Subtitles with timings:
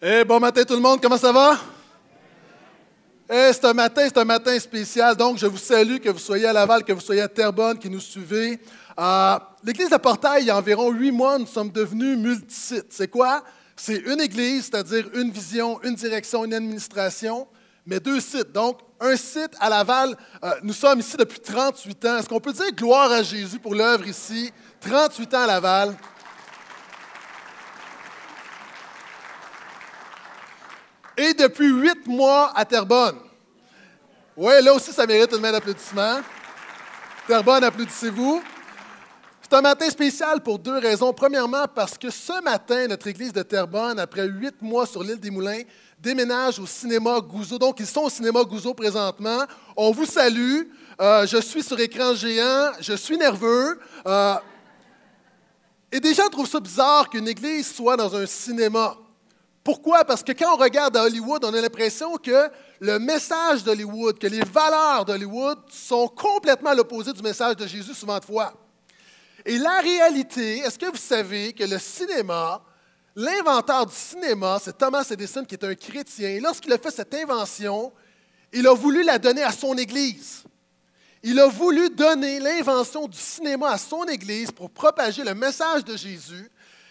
[0.00, 1.58] Eh, bon matin tout le monde, comment ça va?
[3.28, 6.52] C'est un matin, c'est un matin spécial, donc je vous salue, que vous soyez à
[6.52, 8.60] Laval, que vous soyez à Terrebonne, qui nous suivez.
[8.96, 12.86] Euh, L'église de Portail, il y a environ huit mois, nous sommes devenus multisites.
[12.90, 13.42] C'est quoi?
[13.74, 17.48] C'est une église, c'est-à-dire une vision, une direction, une administration,
[17.84, 18.52] mais deux sites.
[18.52, 22.18] Donc, un site à Laval, euh, nous sommes ici depuis 38 ans.
[22.18, 24.52] Est-ce qu'on peut dire gloire à Jésus pour l'œuvre ici?
[24.80, 25.96] 38 ans à Laval.
[31.18, 33.16] Et depuis huit mois à Terrebonne.
[34.36, 36.20] Oui, là aussi, ça mérite une main d'applaudissement.
[37.26, 38.40] Terrebonne, applaudissez-vous.
[39.42, 41.12] C'est un matin spécial pour deux raisons.
[41.12, 45.30] Premièrement, parce que ce matin, notre église de Terrebonne, après huit mois sur l'île des
[45.30, 45.62] Moulins,
[45.98, 47.58] déménage au cinéma Gouzeau.
[47.58, 49.42] Donc, ils sont au cinéma Gouzeau présentement.
[49.76, 50.62] On vous salue.
[51.00, 52.70] Euh, je suis sur écran géant.
[52.78, 53.80] Je suis nerveux.
[54.06, 54.36] Euh,
[55.90, 58.96] et des gens trouvent ça bizarre qu'une église soit dans un cinéma.
[59.62, 60.04] Pourquoi?
[60.04, 62.48] Parce que quand on regarde à Hollywood, on a l'impression que
[62.80, 67.94] le message d'Hollywood, que les valeurs d'Hollywood sont complètement à l'opposé du message de Jésus
[67.94, 68.54] souvent de fois.
[69.44, 72.62] Et la réalité, est-ce que vous savez que le cinéma,
[73.14, 76.28] l'inventeur du cinéma, c'est Thomas Edison qui est un chrétien.
[76.28, 77.92] Et lorsqu'il a fait cette invention,
[78.52, 80.44] il a voulu la donner à son Église.
[81.22, 85.96] Il a voulu donner l'invention du cinéma à son Église pour propager le message de
[85.96, 86.50] Jésus.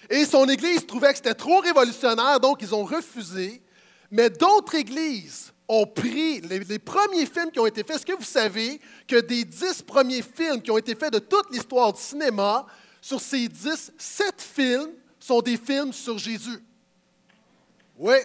[0.09, 3.61] Et son Église trouvait que c'était trop révolutionnaire, donc ils ont refusé.
[4.09, 7.97] Mais d'autres églises ont pris les, premiers films qui ont été faits.
[7.97, 11.51] Est-ce que vous savez que des dix premiers films qui ont été faits de toute
[11.51, 12.65] l'histoire du cinéma,
[13.01, 16.63] sur ces dix, sept films sont des films sur Jésus?
[17.97, 18.15] Oui.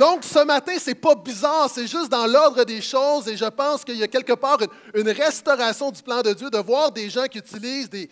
[0.00, 3.44] Donc, ce matin, ce n'est pas bizarre, c'est juste dans l'ordre des choses et je
[3.44, 4.56] pense qu'il y a quelque part
[4.94, 8.08] une, restauration du plan de Dieu de voir des gens qui utilisent des,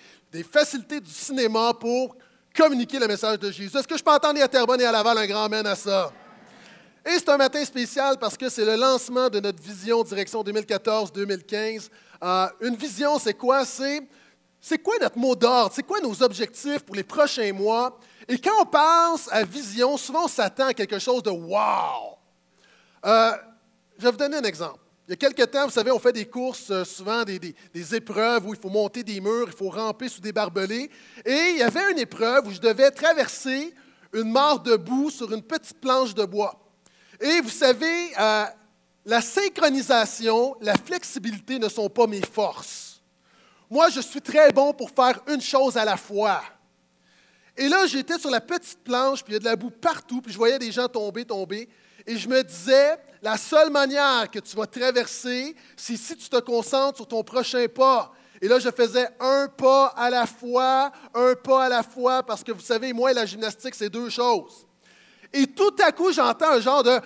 [0.53, 2.15] facilités du cinéma pour
[2.55, 3.75] communiquer le message de Jésus.
[3.75, 6.13] Est-ce que je peux entendre à Terrebonne et à Laval un grand amen à ça?
[7.07, 11.89] Et c'est un matin spécial parce que c'est le lancement de notre vision direction 2014-2015.
[12.23, 13.65] Euh, une vision, c'est quoi?
[13.65, 14.03] C'est,
[14.61, 15.73] c'est quoi notre mot d'ordre?
[15.75, 17.99] C'est quoi nos objectifs pour les prochains mois?
[18.29, 22.19] Et quand on pense à vision, souvent on s'attend à quelque chose de wow.
[23.07, 23.33] Euh,
[23.97, 24.81] je vais vous donner un exemple.
[25.07, 28.47] Il y a quelques temps, vous savez, on fait des courses, euh, souvent des, épreuves
[28.47, 30.91] où il faut monter des murs, il faut ramper sous des barbelés.
[31.25, 33.75] Et il y avait une épreuve où je devais traverser
[34.13, 36.61] une mare de boue sur une petite planche de bois.
[37.19, 38.45] Et vous savez, euh,
[39.07, 43.01] la synchronisation, la flexibilité ne sont pas mes forces.
[43.71, 46.43] Moi, je suis très bon pour faire une chose à la fois.
[47.59, 50.23] Et là, j'étais sur la petite planche, puis il y a de la boue partout,
[50.23, 51.69] puis je voyais des gens tomber, tomber.
[52.07, 56.39] Et je me disais, la seule manière que tu vas traverser, c'est si tu te
[56.39, 58.13] concentres sur ton prochain pas.
[58.41, 62.45] Et là, je faisais un pas à la fois, un pas à la fois, parce
[62.45, 64.65] que vous savez, moi et la gymnastique, c'est deux choses.
[65.33, 67.01] Et tout à coup, j'entends un genre de...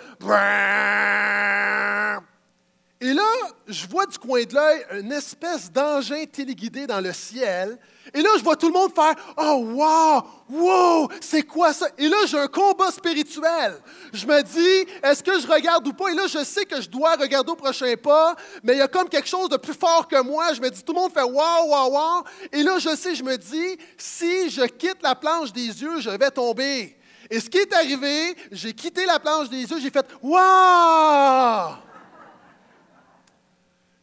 [3.02, 3.32] Et là,
[3.66, 7.76] je vois du coin de l'œil une espèce d'engin téléguidé dans le ciel.
[8.14, 11.88] Et là, je vois tout le monde faire Oh, wow, wow, c'est quoi ça?
[11.98, 13.74] Et là, j'ai un combat spirituel.
[14.12, 16.12] Je me dis Est-ce que je regarde ou pas?
[16.12, 18.86] Et là, je sais que je dois regarder au prochain pas, mais il y a
[18.86, 20.52] comme quelque chose de plus fort que moi.
[20.54, 22.24] Je me dis Tout le monde fait Wow, wow, wow.
[22.52, 26.10] Et là, je sais, je me dis Si je quitte la planche des yeux, je
[26.10, 26.96] vais tomber.
[27.28, 31.90] Et ce qui est arrivé, j'ai quitté la planche des yeux, j'ai fait Wow!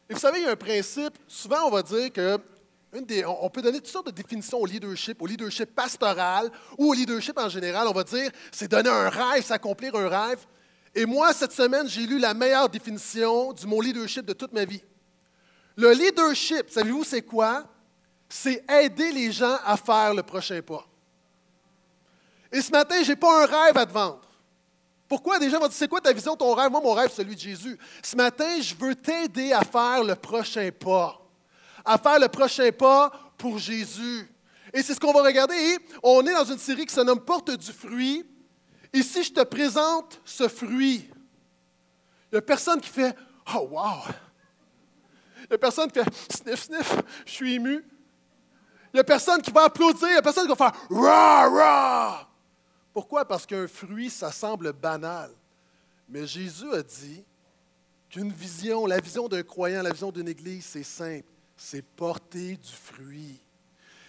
[0.09, 2.40] Et vous savez, il y a un principe, souvent on va dire que
[3.28, 7.38] on peut donner toutes sortes de définitions au leadership, au leadership pastoral ou au leadership
[7.38, 7.88] en général.
[7.88, 10.40] On va dire, c'est donner un rêve, c'est accomplir un rêve.
[10.96, 14.66] Et moi, cette semaine, j'ai lu la meilleure définition du mot leadership de toute ma
[14.66, 14.81] vie.
[15.75, 17.66] Le leadership, savez-vous, c'est quoi?
[18.28, 20.86] C'est aider les gens à faire le prochain pas.
[22.52, 24.22] Et ce matin, je n'ai pas un rêve à te vendre.
[25.09, 25.40] Pourquoi?
[25.40, 26.70] Des gens vont dire, c'est quoi ta vision, ton rêve?
[26.70, 27.78] Moi, mon rêve, c'est celui de Jésus.
[28.03, 31.20] Ce matin, je veux t'aider à faire le prochain pas.
[31.84, 34.30] À faire le prochain pas pour Jésus.
[34.72, 35.56] Et c'est ce qu'on va regarder.
[36.03, 38.24] On est dans une série qui se nomme Porte du fruit.
[38.94, 41.10] Si je te présente ce fruit,
[42.31, 43.16] il n'y a personne qui fait
[43.56, 44.04] Oh, wow!
[45.39, 46.95] Il n'y a personne qui fait sniff, sniff,
[47.25, 47.84] je suis ému.
[48.94, 51.50] Il n'y a personne qui va applaudir, il n'y a personne qui va faire Rah,
[51.50, 52.29] rah!
[53.00, 53.24] Pourquoi?
[53.24, 55.31] Parce qu'un fruit, ça semble banal.
[56.10, 57.24] Mais Jésus a dit
[58.10, 61.30] qu'une vision, la vision d'un croyant, la vision d'une église, c'est simple.
[61.56, 63.40] C'est porter du fruit.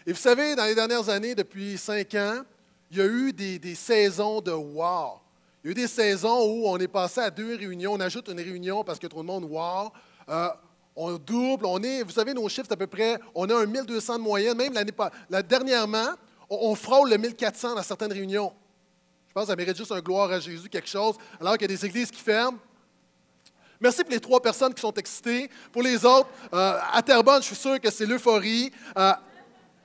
[0.04, 2.42] Et vous savez, dans les dernières années, depuis cinq ans,
[2.90, 5.20] il y a eu des, saisons de wow.
[5.62, 8.26] Il y a eu des saisons où on est passé à deux réunions, on ajoute
[8.26, 9.92] une réunion parce a trop de monde wow.
[10.28, 10.48] Euh,
[10.96, 14.19] on double, on est, vous savez, nos chiffres, à peu près, on a un 1200
[14.19, 14.90] de moyenne, même l'année,
[15.28, 16.08] la, dernièrement,
[16.48, 18.52] on, frôle le 1400 dans certaines réunions.
[19.30, 21.72] Je pense que ça mérite juste un gloire à Jésus, quelque chose, alors qu'il y
[21.72, 22.58] a des églises qui ferment.
[23.80, 25.48] Merci pour les trois personnes qui sont excitées.
[25.70, 28.72] Pour les autres, euh, à Terrebonne, je suis sûr que c'est l'euphorie.
[28.98, 29.12] Euh,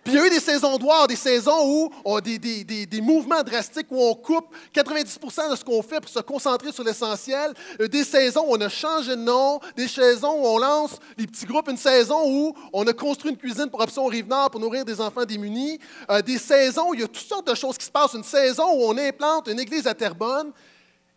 [0.06, 2.86] puis il y a eu des saisons noires, des saisons où on a des, des,
[2.86, 6.84] des, mouvements drastiques où on coupe 90% de ce qu'on fait pour se concentrer sur
[6.84, 7.56] l'essentiel.
[7.81, 11.25] Euh, des saisons où on a changé de nom, des saisons où on lance les
[11.25, 14.86] petits groupes, une saison où on a construit une cuisine pour Option Rive-Nord pour nourrir
[14.86, 15.80] des enfants démunis.
[16.24, 18.13] des saisons où il y a toutes sortes de choses qui se passent.
[18.13, 20.52] Une saison où on implante une église à Terrebonne.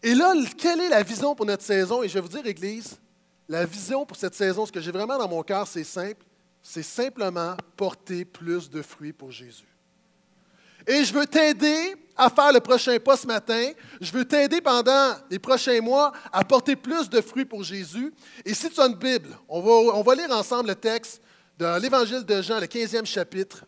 [0.03, 2.03] Et là, quelle est la vision pour notre saison?
[2.03, 2.97] Et je vais vous dire, Église,
[3.51, 6.25] la vision pour cette saison, ce que j'ai vraiment dans mon cœur, c'est simple.
[6.71, 9.65] C'est simplement porter plus de fruits pour Jésus.
[10.87, 13.71] Et je veux t'aider à faire le prochain pas ce matin.
[14.03, 18.13] Je veux t'aider pendant les prochains mois à porter plus de fruits pour Jésus.
[18.45, 21.23] Et si tu as une Bible, on va, lire ensemble le texte
[21.59, 23.65] de l'Évangile de Jean, le 15e chapitre.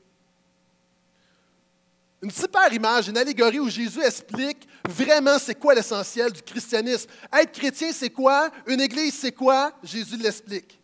[2.21, 7.09] Une super image, une allégorie où Jésus explique vraiment c'est quoi l'essentiel du christianisme.
[7.33, 8.51] Être chrétien, c'est quoi?
[8.67, 9.73] Une église, c'est quoi?
[9.83, 10.79] Jésus l'explique.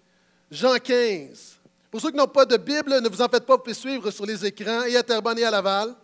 [0.50, 1.55] Jean 15.
[1.96, 4.10] Pour ceux qui n'ont pas de Bible, ne vous en faites pas, vous pouvez suivre
[4.10, 5.94] sur les écrans, et à Terrebonne et à Laval.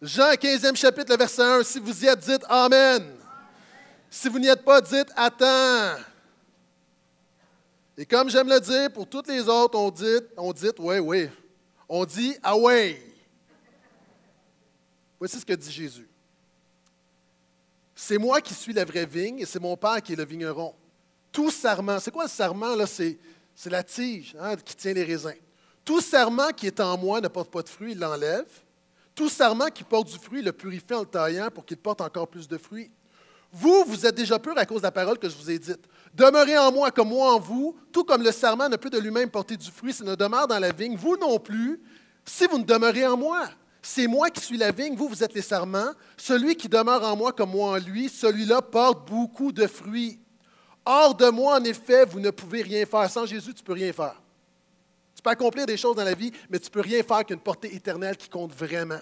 [0.00, 1.62] Jean 15e chapitre, le verset 1.
[1.64, 3.14] Si vous y êtes, dites Amen.
[4.08, 6.00] Si vous n'y êtes pas, dites Attends.
[7.98, 11.28] Et comme j'aime le dire, pour toutes les autres, on dit, on dit, oui, oui.
[11.86, 13.02] On dit Away.
[15.18, 16.08] Voici ce que dit Jésus.
[17.94, 20.74] C'est moi qui suis la vraie vigne et c'est mon Père qui est le vigneron.
[21.36, 22.74] Tout serment, c'est quoi le serment?
[22.74, 22.86] Là?
[22.86, 23.18] C'est,
[23.66, 25.34] la tige hein, qui tient les raisins.
[25.84, 28.46] Tout serment qui est en moi ne porte pas de fruit, il l'enlève.
[29.14, 32.00] Tout serment qui porte du fruit, il le purifie en le taillant pour qu'il porte
[32.00, 32.90] encore plus de fruits.
[33.52, 35.86] Vous, vous êtes déjà pur à cause de la parole que je vous ai dite.
[36.14, 39.28] Demeurez en moi comme moi en vous, tout comme le serment ne peut de lui-même
[39.28, 41.78] porter du fruit s'il ne demeure dans la vigne, vous non plus,
[42.24, 43.46] si vous ne demeurez en moi.
[43.82, 45.90] C'est moi qui suis la vigne, vous, vous êtes les serments.
[46.16, 50.18] Celui qui demeure en moi comme moi en lui, celui-là porte beaucoup de fruits.
[50.88, 53.10] Hors de moi, en effet, vous ne pouvez rien faire.
[53.10, 54.14] Sans Jésus, tu ne peux rien faire.
[55.16, 57.40] Tu peux accomplir des choses dans la vie, mais tu ne peux rien faire qu'une
[57.40, 59.00] portée éternelle qui compte vraiment.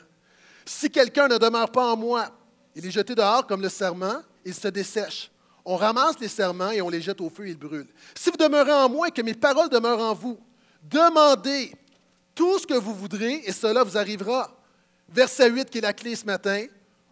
[0.65, 2.31] Si quelqu'un ne demeure pas en moi,
[2.75, 5.31] il est jeté dehors comme le serment, il se dessèche.
[5.65, 7.89] On ramasse les serments et on les jette au feu et ils brûlent.
[8.15, 10.39] Si vous demeurez en moi et que mes paroles demeurent en vous,
[10.83, 11.73] demandez
[12.35, 14.51] tout ce que vous voudrez et cela vous arrivera.
[15.09, 16.65] Verset 8 qui est la clé ce matin.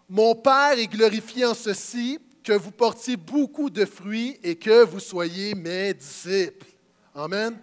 [0.08, 5.00] Mon Père est glorifié en ceci, que vous portiez beaucoup de fruits et que vous
[5.00, 6.66] soyez mes disciples.
[7.14, 7.58] Amen.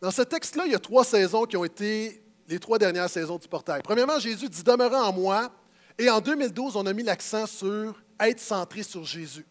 [0.00, 3.38] Dans ce texte-là, il y a trois saisons qui ont été les trois dernières saisons
[3.38, 3.80] du portail.
[3.82, 5.50] Premièrement, Jésus dit Demeurez en moi.
[5.98, 9.46] Et en 2012, on a mis l'accent sur être centré sur Jésus.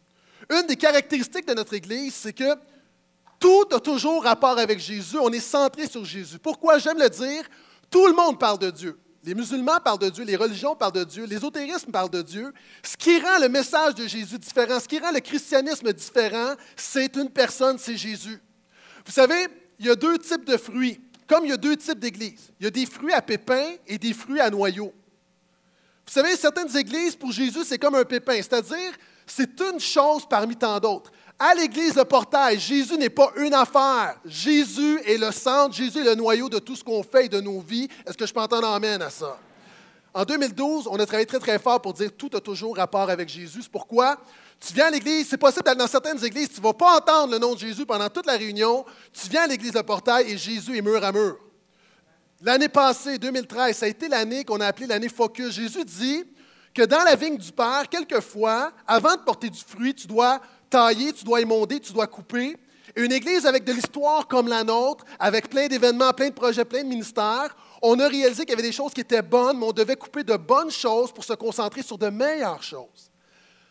[0.50, 2.56] Une des caractéristiques de notre Église, c'est que
[3.40, 5.18] tout a toujours rapport avec Jésus.
[5.20, 6.40] On est centré sur Jésus.
[6.40, 6.78] Pourquoi?
[6.80, 7.44] J'aime le dire?
[7.90, 9.00] Tout le monde parle de Dieu.
[9.24, 12.52] Les musulmans parlent de Dieu, les religions parlent de Dieu, l'ésotérisme parle de Dieu.
[12.82, 17.16] Ce qui rend le message de Jésus différent, ce qui rend le christianisme différent, c'est
[17.16, 18.42] une personne, c'est Jésus.
[19.06, 19.48] Vous savez,
[19.78, 22.52] il y a deux types de fruits, comme il y a deux types d'églises.
[22.60, 24.94] Il y a des fruits à pépins et des fruits à noyaux.
[26.06, 28.92] Vous savez, certaines églises, pour Jésus, c'est comme un pépin, c'est-à-dire,
[29.28, 31.12] c'est une chose parmi tant d'autres.
[31.44, 34.16] À l'Église de Portail, Jésus n'est pas une affaire.
[34.24, 37.42] Jésus est le centre, Jésus est le noyau de tout ce qu'on fait et de
[37.42, 37.88] nos vies.
[38.06, 39.40] Est-ce que je peux entendre amène à ça?
[40.14, 43.28] En 2012, on a travaillé très, très fort pour dire tout a toujours rapport avec
[43.28, 43.64] Jésus.
[43.64, 44.18] C'est pourquoi
[44.60, 47.34] tu viens à l'Église, c'est possible d'aller dans certaines églises, tu ne vas pas entendre
[47.34, 48.86] le nom de Jésus pendant toute la réunion.
[49.12, 51.40] Tu viens à l'Église de Portail et Jésus est mur à mur.
[52.40, 55.56] L'année passée, 2013, ça a été l'année qu'on a appelée l'année Focus.
[55.56, 56.24] Jésus dit
[56.72, 60.40] que dans la vigne du Père, quelquefois, avant de porter du fruit, tu dois
[60.72, 62.58] tailler, tu dois émonder, tu dois couper.
[62.96, 66.84] Une église avec de l'histoire comme la nôtre, avec plein d'événements, plein de projets, plein
[66.84, 69.72] de ministères, on a réalisé qu'il y avait des choses qui étaient bonnes, mais on
[69.72, 73.12] devait couper de bonnes choses pour se concentrer sur de meilleures choses.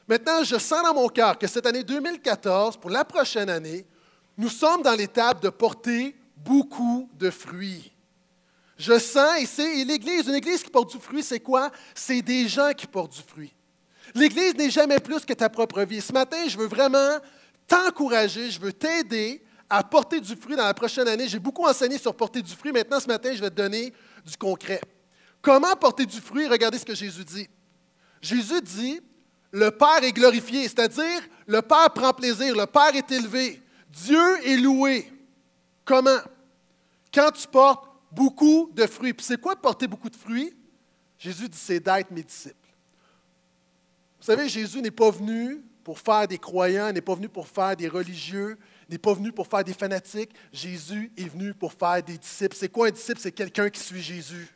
[0.09, 3.87] Maintenant, je sens dans mon cœur que cette année 2014, pour la prochaine année,
[4.37, 7.93] nous sommes dans l'étape de porter beaucoup de fruits.
[8.77, 11.71] Je sens, et c'est l'Église, une Église qui porte du fruit, c'est quoi?
[11.95, 13.53] C'est des gens qui portent du fruit.
[14.15, 16.01] L'Église n'est jamais plus que ta propre vie.
[16.01, 17.19] Ce matin, je veux vraiment
[17.67, 21.29] t'encourager, je veux t'aider à porter du fruit dans la prochaine année.
[21.29, 22.73] J'ai beaucoup enseigné sur porter du fruit.
[22.73, 23.93] Maintenant, ce matin, je vais te donner
[24.25, 24.81] du concret.
[25.41, 26.49] Comment porter du fruit?
[26.49, 27.49] Regardez ce que Jésus dit.
[28.21, 29.01] Jésus dit,
[29.53, 34.57] le Père est glorifié, c'est-à-dire le Père prend plaisir, le Père est élevé, Dieu est
[34.57, 35.11] loué.
[35.85, 36.19] Comment?
[37.13, 39.13] Quand tu portes beaucoup de fruits.
[39.13, 40.55] Puis c'est quoi porter beaucoup de fruits?
[41.19, 42.57] Jésus dit, c'est d'être mes disciples.
[44.21, 47.75] Vous savez, Jésus n'est pas venu pour faire des croyants, n'est pas venu pour faire
[47.75, 48.59] des religieux,
[48.89, 50.31] n'est pas venu pour faire des fanatiques.
[50.53, 52.55] Jésus est venu pour faire des disciples.
[52.55, 53.19] C'est quoi un disciple?
[53.19, 54.49] C'est quelqu'un qui suit Jésus.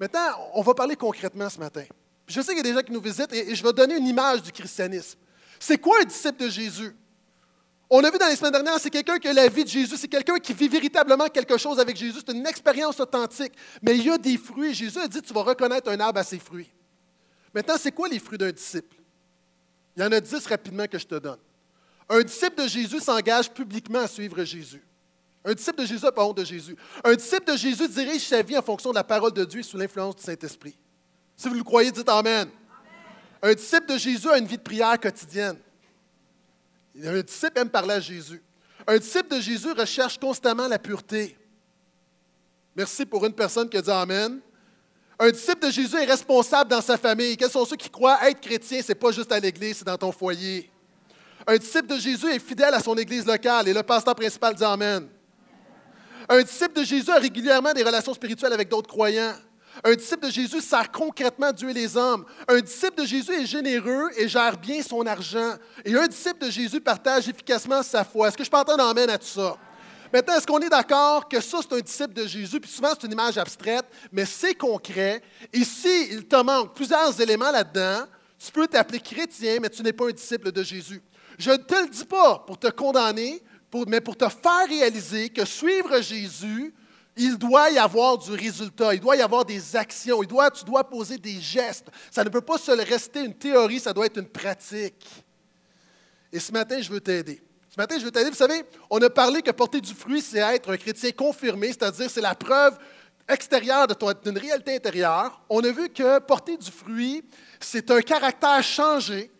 [0.00, 0.20] Maintenant,
[0.54, 1.84] on va parler concrètement ce matin.
[2.26, 4.06] Je sais qu'il y a des gens qui nous visitent et je vais donner une
[4.06, 5.18] image du christianisme.
[5.58, 6.96] C'est quoi un disciple de Jésus?
[7.90, 9.96] On a vu dans les semaines dernières, c'est quelqu'un qui a la vie de Jésus,
[9.96, 13.52] c'est quelqu'un qui vit véritablement quelque chose avec Jésus, c'est une expérience authentique.
[13.82, 14.74] Mais il y a des fruits.
[14.74, 16.70] Jésus a dit, tu vas reconnaître un arbre à ses fruits.
[17.58, 18.94] Maintenant, c'est quoi les fruits d'un disciple?
[19.96, 21.40] Il y en a dix rapidement que je te donne.
[22.08, 24.80] Un disciple de Jésus s'engage publiquement à suivre Jésus.
[25.44, 26.76] Un disciple de Jésus n'a pas honte de Jésus.
[27.02, 29.76] Un disciple de Jésus dirige sa vie en fonction de la parole de Dieu sous
[29.76, 30.78] l'influence du Saint-Esprit.
[31.36, 32.48] Si vous le croyez, dites Amen.
[33.42, 35.58] Un disciple de Jésus a une vie de prière quotidienne.
[37.02, 38.40] Un disciple aime parler à Jésus.
[38.86, 41.36] Un disciple de Jésus recherche constamment la pureté.
[42.76, 44.42] Merci pour une personne qui a dit Amen.
[45.20, 47.36] Un disciple de Jésus est responsable dans sa famille.
[47.36, 48.80] Quels sont ceux qui croient être chrétien?
[48.80, 50.70] Ce n'est pas juste à l'église, c'est dans ton foyer.
[51.44, 54.62] Un disciple de Jésus est fidèle à son église locale et le pasteur principal dit
[54.62, 55.08] Amen.
[56.28, 59.34] Un disciple de Jésus a régulièrement des relations spirituelles avec d'autres croyants.
[59.82, 62.24] Un disciple de Jésus sert concrètement Dieu et les hommes.
[62.46, 65.54] Un disciple de Jésus est généreux et gère bien son argent.
[65.84, 68.28] Et un disciple de Jésus partage efficacement sa foi.
[68.28, 69.56] Est-ce que je peux entendre amène à tout ça?
[70.12, 72.60] Maintenant, est-ce qu'on est, d'accord que ça, c'est un disciple de Jésus?
[72.60, 75.22] Puis souvent, c'est une image abstraite, mais c'est concret.
[75.52, 78.06] Et s'il te manque plusieurs éléments là-dedans,
[78.38, 81.02] tu peux t'appeler chrétien, mais tu n'es pas un disciple de Jésus.
[81.38, 83.42] Je ne te le dis pas pour te condamner,
[83.86, 86.74] mais pour te faire réaliser que suivre Jésus,
[87.16, 90.64] il doit y avoir du résultat, il doit y avoir des actions, il doit, tu
[90.64, 91.88] dois poser des gestes.
[92.12, 95.04] Ça ne peut pas se rester une théorie, ça doit être une pratique.
[96.32, 97.42] Et ce matin, je veux t'aider.
[97.70, 98.30] Ce matin, je veux t'aider.
[98.30, 102.10] Vous savez, on a parlé que porter du fruit, c'est être un chrétien confirmé, c'est-à-dire
[102.10, 102.78] c'est la preuve
[103.28, 105.40] extérieure d'une réalité intérieure.
[105.48, 107.22] On a vu que porter du fruit,
[107.60, 109.30] c'est un caractère changé.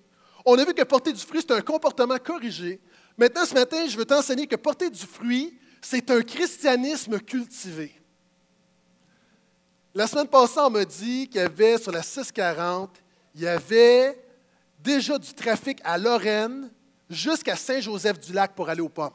[0.44, 2.80] On a vu que porter du fruit, c'est un comportement corrigé.
[3.16, 7.94] Maintenant, ce matin, je veux t'enseigner que porter du fruit, c'est un christianisme cultivé.
[9.94, 12.90] La semaine passée, on m'a dit qu'il y avait sur la 640,
[13.34, 14.22] il y avait
[14.80, 16.70] déjà du trafic à Lorraine
[17.08, 19.12] jusqu'à Saint-Joseph-du-Lac pour aller aux pommes.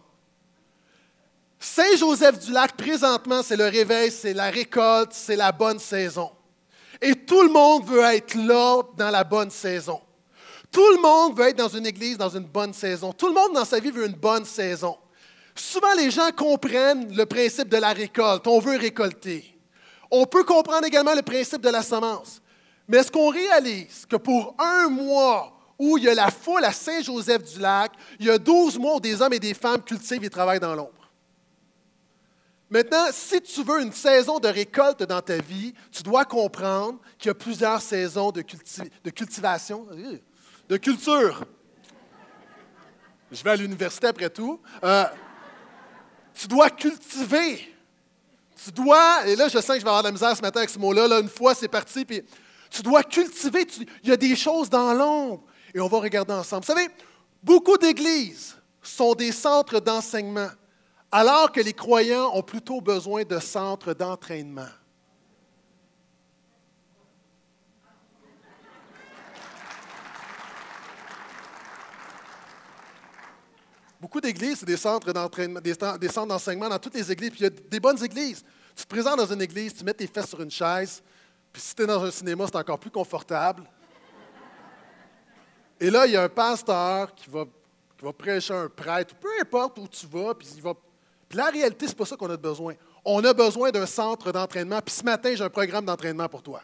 [1.60, 6.30] Saint-Joseph-du-Lac, présentement, c'est le réveil, c'est la récolte, c'est la bonne saison.
[7.02, 10.02] Et tout le monde veut être là dans la bonne saison.
[10.72, 13.14] Tout le monde veut être dans une église dans une bonne saison.
[13.14, 14.98] Tout le monde dans sa vie veut une bonne saison.
[15.56, 18.48] Souvent, les gens comprennent le principe de la récolte.
[18.48, 19.58] On veut récolter.
[20.10, 22.42] On peut comprendre également le principe de la semence.
[22.88, 26.72] Mais est-ce qu'on réalise que pour un mois où il y a la foule à
[26.72, 30.60] Saint-Joseph-du-Lac, il y a 12 mois où des hommes et des femmes cultivent et travaillent
[30.60, 31.04] dans l'ombre?
[32.70, 37.30] Maintenant, si tu veux une saison de récolte dans ta vie, tu dois comprendre qu'il
[37.30, 40.18] y a plusieurs saisons de, cultivation, euh,
[40.68, 41.46] de culture.
[43.32, 44.60] Je vais à l'université après tout.
[44.84, 45.06] Euh,
[46.34, 47.76] tu dois cultiver.
[48.64, 50.62] Tu dois, et là je sens que je vais avoir de la misère ce matin
[50.62, 52.24] avec ce mot-là, là, une fois c'est parti, puis
[52.72, 53.68] tu dois cultiver,
[54.04, 56.66] il y a des choses dans l'ombre, et on va regarder ensemble.
[56.66, 56.88] Vous savez,
[57.42, 60.50] beaucoup d'églises sont des centres d'enseignement,
[61.12, 64.68] alors que les croyants ont plutôt besoin de centres d'entraînement.
[74.04, 77.30] Beaucoup d'églises, c'est des centres d'entraînement, des, centres d'enseignement dans toutes les églises.
[77.30, 78.44] Puis il y a des bonnes églises.
[78.76, 81.02] Tu te présentes dans une église, tu mets tes fesses sur une chaise,
[81.54, 83.64] puis si tu es dans un cinéma, c'est encore plus confortable.
[85.80, 87.46] Et là, il y a un pasteur qui va,
[87.98, 90.74] qui va prêcher un prêtre, peu importe où tu vas, puis il va.
[91.28, 92.76] Puis la réalité, c'est pas ça qu'on a besoin.
[93.04, 94.80] On a besoin d'un centre d'entraînement.
[94.82, 96.62] Puis ce matin, j'ai un programme d'entraînement pour toi.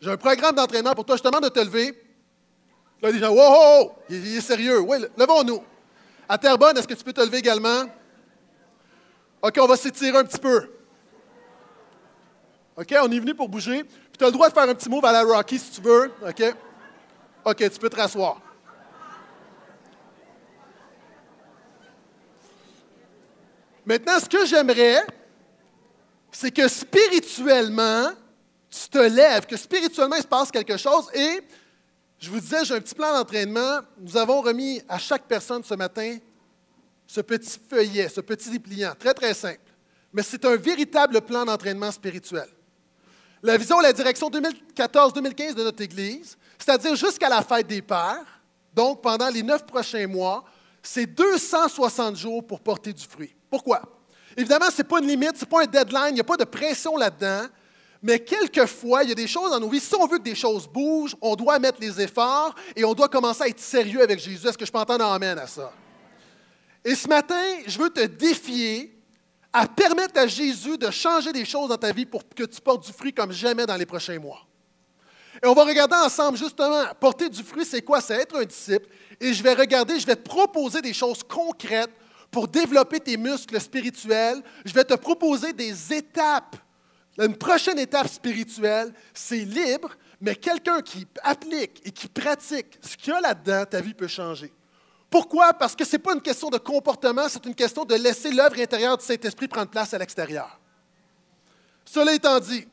[0.00, 1.16] J'ai un programme d'entraînement pour toi.
[1.16, 1.92] Je te demande de te lever.
[3.02, 4.80] Là, les gens, wow, il, il est sérieux.
[4.80, 5.62] Oui, levons-nous.
[6.28, 7.84] À Terrebonne, est-ce que tu peux te lever également?
[9.42, 10.70] OK, on va s'étirer un petit peu.
[12.76, 13.84] OK, on est venu pour bouger.
[13.84, 15.80] Puis tu as le droit de faire un petit move à la Rocky si tu
[15.80, 16.12] veux.
[16.26, 16.54] OK?
[17.44, 18.40] OK, tu peux te rasseoir.
[23.86, 25.02] Maintenant, ce que j'aimerais,
[26.30, 28.10] c'est que spirituellement,
[28.70, 31.40] tu te lèves, que spirituellement, il se passe quelque chose et
[32.18, 33.80] je vous disais, j'ai un petit plan d'entraînement.
[33.98, 36.18] Nous avons remis à chaque personne ce matin
[37.10, 39.58] ce petit feuillet, ce petit dépliant, très très simple.
[40.12, 42.46] Mais c'est un véritable plan d'entraînement spirituel.
[43.42, 48.24] La vision, la direction 2014-2015 de notre Église, c'est-à-dire jusqu'à la fête des Pères,
[48.72, 50.44] donc pendant les neuf prochains mois,
[50.82, 53.34] c'est 260 jours pour porter du fruit.
[53.50, 53.82] Pourquoi?
[54.36, 56.36] Évidemment, ce n'est pas une limite, ce n'est pas un deadline, il n'y a pas
[56.36, 57.46] de pression là-dedans.
[58.02, 59.80] Mais quelquefois, il y a des choses dans nos vies.
[59.80, 63.08] Si on veut que des choses bougent, on doit mettre les efforts et on doit
[63.08, 64.46] commencer à être sérieux avec Jésus.
[64.46, 65.72] Est-ce que je peux entendre amène à ça?
[66.82, 68.98] Et ce matin, je veux te défier
[69.52, 72.86] à permettre à Jésus de changer des choses dans ta vie pour que tu portes
[72.86, 74.46] du fruit comme jamais dans les prochains mois.
[75.42, 78.00] Et on va regarder ensemble justement, porter du fruit, c'est quoi?
[78.00, 78.86] C'est être un disciple.
[79.20, 81.92] Et je vais regarder, je vais te proposer des choses concrètes
[82.30, 84.42] pour développer tes muscles spirituels.
[84.64, 86.56] Je vais te proposer des étapes.
[87.18, 93.12] Une prochaine étape spirituelle, c'est libre, mais quelqu'un qui applique et qui pratique ce qu'il
[93.12, 94.52] y a là-dedans, ta vie peut changer.
[95.10, 95.52] Pourquoi?
[95.54, 98.60] Parce que ce n'est pas une question de comportement, c'est une question de laisser l'œuvre
[98.60, 100.60] intérieure du Saint-Esprit prendre place à l'extérieur.
[101.84, 102.66] Cela étant dit,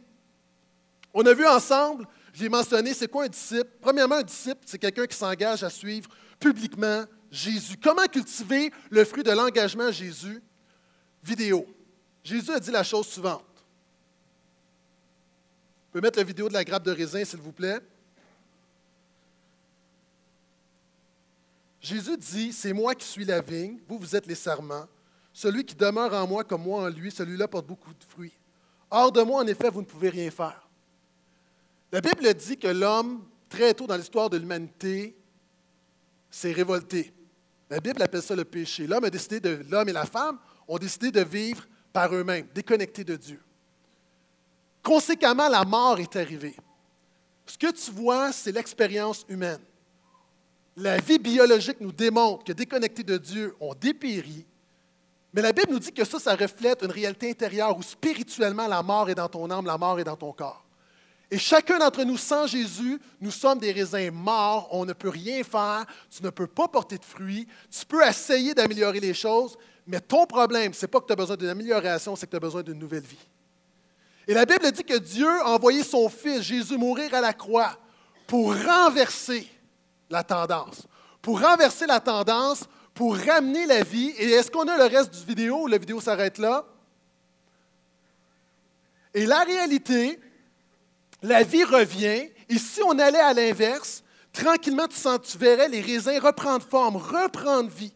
[1.13, 2.07] on a vu ensemble,
[2.38, 3.67] j'ai mentionné, c'est quoi un disciple?
[3.82, 6.08] Premièrement, un disciple, c'est quelqu'un qui s'engage à suivre
[6.39, 7.77] publiquement Jésus.
[7.82, 10.39] Comment cultiver le fruit de l'engagement Jésus?
[11.24, 11.65] Vidéo.
[12.24, 13.41] Jésus a dit la chose suivante.
[15.82, 17.79] Vous pouvez mettre la vidéo de la grappe de raisin, s'il vous plaît.
[21.82, 24.86] Jésus dit, c'est moi qui suis la vigne, vous, vous êtes les serments.
[25.34, 28.38] Celui qui demeure en moi comme moi en lui, celui-là porte beaucoup de fruits.
[28.91, 30.66] Hors de moi, en effet, vous ne pouvez rien faire.
[31.91, 35.17] La Bible dit que l'homme, très tôt dans l'histoire de l'humanité,
[36.29, 37.13] s'est révolté.
[37.70, 38.88] La Bible appelle ça le péché.
[38.88, 43.15] L'homme a de, l'homme et la femme ont décidé de vivre par eux-mêmes, déconnectés de
[43.15, 43.41] Dieu.
[44.84, 46.56] Conséquemment, la mort est arrivée.
[47.46, 49.62] Ce que tu vois, c'est l'expérience humaine.
[50.75, 54.46] La vie biologique nous démontre que déconnectés de Dieu, on dépérit.
[55.34, 58.84] Mais la Bible nous dit que ça, ça reflète une réalité intérieure où spirituellement, la
[58.84, 60.66] mort est dans ton âme, la mort est dans ton corps.
[61.29, 65.43] Et chacun d'entre nous, sans Jésus, nous sommes des raisins morts, on ne peut rien
[65.43, 70.00] faire, tu ne peux pas porter de fruits, tu peux essayer d'améliorer les choses, mais
[70.00, 72.41] ton problème, ce n'est pas que tu as besoin d'une amélioration, c'est que tu as
[72.41, 73.27] besoin d'une nouvelle vie.
[74.27, 77.77] Et la Bible dit que Dieu a envoyé son Fils, Jésus, mourir à la croix
[78.25, 79.48] pour renverser
[80.10, 80.86] la tendance.
[81.22, 84.13] Pour renverser la tendance, pour ramener la vie.
[84.17, 85.67] Et est-ce qu'on a le reste du vidéo?
[85.67, 86.65] La vidéo s'arrête là?
[89.13, 90.19] Et la réalité,
[91.21, 92.29] la vie revient.
[92.50, 96.97] Et si on allait à l'inverse, tranquillement, tu, sens, tu verrais les raisins reprendre forme,
[96.97, 97.93] reprendre vie.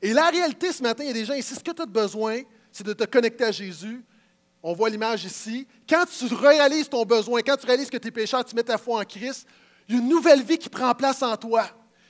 [0.00, 1.86] Et la réalité, ce matin, il y a des gens ici, ce que tu as
[1.86, 2.40] besoin,
[2.72, 4.04] c'est de te connecter à Jésus.
[4.62, 5.66] On voit l'image ici.
[5.88, 9.00] Quand tu réalises ton besoin, quand tu réalises que tes pécheurs, tu mets ta foi
[9.00, 9.46] en Christ,
[9.88, 11.66] il y a une nouvelle vie qui prend place en toi.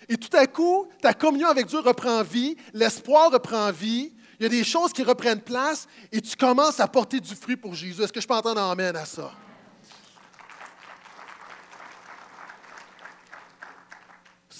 [0.08, 4.46] Et tout à coup, ta communion avec Dieu reprend vie, l'espoir reprend vie, il y
[4.46, 8.02] a des choses qui reprennent place et tu commences à porter du fruit pour Jésus.
[8.02, 9.30] Est-ce que je peux entendre amène à ça?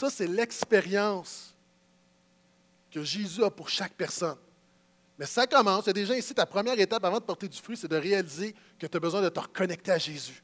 [0.03, 1.55] Ça, c'est l'expérience
[2.91, 4.35] que Jésus a pour chaque personne.
[5.17, 7.77] Mais ça commence, il y gens ici, ta première étape avant de porter du fruit,
[7.77, 10.43] c'est de réaliser que tu as besoin de te reconnecter à Jésus.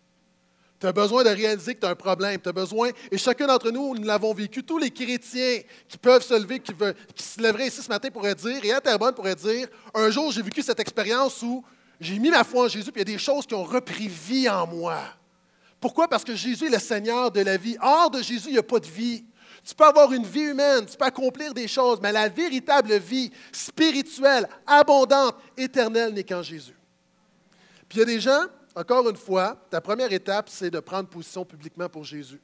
[0.79, 2.41] Tu as besoin de réaliser que tu as un problème.
[2.41, 4.63] Tu as besoin, et chacun d'entre nous, nous l'avons vécu.
[4.63, 6.73] Tous les chrétiens qui peuvent se lever, qui,
[7.17, 10.31] qui se lèveraient ici ce matin pourraient dire, et à Terrebonne pourrait dire Un jour,
[10.31, 11.65] j'ai vécu cette expérience où
[12.01, 14.07] j'ai mis ma foi en Jésus, puis il y a des choses qui ont repris
[14.07, 15.03] vie en moi.
[15.81, 16.07] Pourquoi?
[16.07, 17.77] Parce que Jésus est le Seigneur de la vie.
[17.83, 19.25] Hors de Jésus, il n'y a pas de vie.
[19.69, 23.31] Tu peux avoir une vie humaine, tu peux accomplir des choses, mais la véritable vie
[23.53, 26.75] spirituelle, abondante, éternelle n'est qu'en Jésus.
[27.87, 31.09] Puis il y a des gens encore une fois, ta première étape, c'est de prendre
[31.09, 32.41] position publiquement pour Jésus.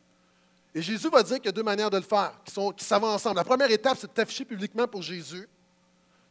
[0.74, 2.92] Et Jésus va dire qu'il y a deux manières de le faire, qui, sont, qui
[2.92, 3.36] ensemble.
[3.36, 5.48] La première étape, c'est de t'afficher publiquement pour Jésus.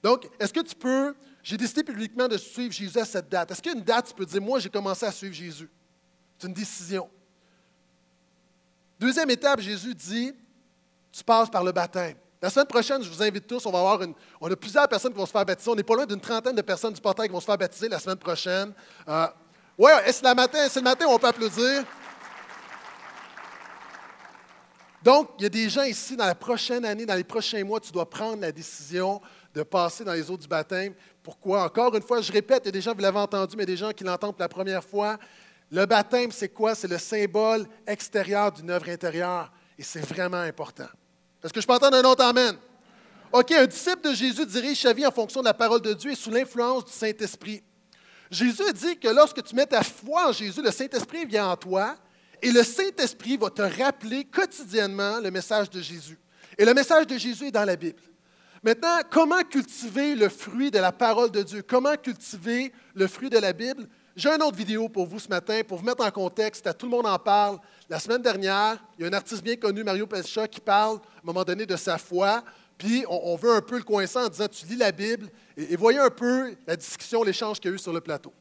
[0.04, 3.50] Donc, est-ce que tu peux, j'ai décidé publiquement de suivre Jésus à cette date.
[3.50, 5.70] Est-ce qu'il y a une date, tu peux dire, moi, j'ai commencé à suivre Jésus?
[6.38, 7.10] C'est une décision.
[9.00, 10.34] Deuxième étape, Jésus dit,
[11.14, 12.16] tu passes par le baptême.
[12.42, 15.14] La semaine prochaine, je vous invite tous, on va avoir une, on a plusieurs personnes
[15.14, 15.72] qui vont se faire baptiser.
[15.72, 17.88] On n'est pas loin d'une trentaine de personnes du portail qui vont se faire baptiser
[17.88, 18.74] la semaine prochaine.
[19.08, 19.28] Euh,
[19.78, 21.86] oui, c'est le matin, c'est le matin on peut applaudir.
[25.02, 27.80] Donc, il y a des gens ici, dans la prochaine année, dans les prochains mois,
[27.80, 29.22] tu dois prendre la décision
[29.54, 30.94] de passer dans les eaux du baptême.
[31.22, 31.64] Pourquoi?
[31.64, 33.78] Encore une fois, je répète, il y a des gens, vous l'avez entendu, mais des
[33.78, 35.18] gens qui l'entendent pour la première fois.
[35.72, 36.74] Le baptême, c'est quoi?
[36.74, 39.52] C'est le symbole extérieur d'une œuvre intérieure.
[39.78, 40.88] Et c'est vraiment important.
[41.44, 42.56] Est-ce que je peux entendre un autre Amen?
[43.32, 46.12] OK, un disciple de Jésus dirige sa vie en fonction de la parole de Dieu
[46.12, 47.64] et sous l'influence du Saint-Esprit.
[48.30, 51.98] Jésus dit que lorsque tu mets ta foi en Jésus, le Saint-Esprit vient en toi
[52.42, 56.20] et le Saint-Esprit va te rappeler quotidiennement le message de Jésus.
[56.58, 58.02] Et le message de Jésus est dans la Bible.
[58.64, 61.64] Maintenant, comment cultiver le fruit de la parole de Dieu?
[61.64, 63.90] Comment cultiver le fruit de la Bible?
[64.16, 66.70] J'ai une autre vidéo pour vous ce matin, pour vous mettre en contexte.
[66.78, 67.58] Tout le monde en parle.
[67.90, 71.20] La semaine dernière, il y a un artiste bien connu, Mario Pescia, qui parle à
[71.20, 72.44] un moment donné de sa foi.
[72.78, 76.00] Puis on, veut un peu le coincer en disant Tu lis la Bible et, voyez
[76.00, 78.34] un peu la discussion, l'échange qu'il y a eu sur le plateau.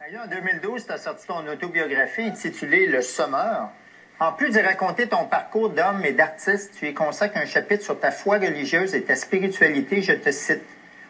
[0.00, 3.70] En 2012, tu as sorti ton autobiographie intitulée Le Sommeur.
[4.20, 8.00] En plus de raconter ton parcours d'homme et d'artiste, tu y consacres un chapitre sur
[8.00, 10.02] ta foi religieuse et ta spiritualité.
[10.02, 10.62] Je te cite.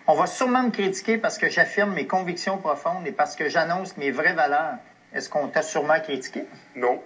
[0.06, 3.96] On va sûrement me critiquer parce que j'affirme mes convictions profondes et parce que j'annonce
[3.96, 4.76] mes vraies valeurs.
[5.14, 6.44] Est-ce qu'on t'a sûrement critiqué?
[6.76, 7.02] Non,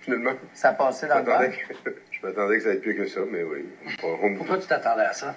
[0.00, 0.32] finalement.
[0.54, 3.20] Ça a passé dans le que, je m'attendais que ça allait être pire que ça,
[3.30, 3.64] mais oui.
[4.02, 5.34] On- Pourquoi tu t'attendais à ça?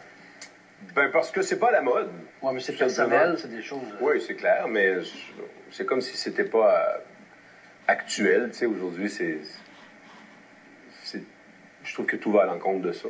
[0.95, 2.09] Ben parce que c'est pas la mode.
[2.41, 3.79] Ouais, mais c'est personnel, c'est des choses.
[3.93, 4.95] euh, Oui, c'est clair, mais
[5.69, 6.97] c'est comme si c'était pas euh,
[7.87, 8.49] actuel.
[8.51, 9.37] Tu sais, aujourd'hui, c'est,
[11.03, 11.23] c'est-
[11.83, 13.07] Je trouve que tout va à l'encontre de ça.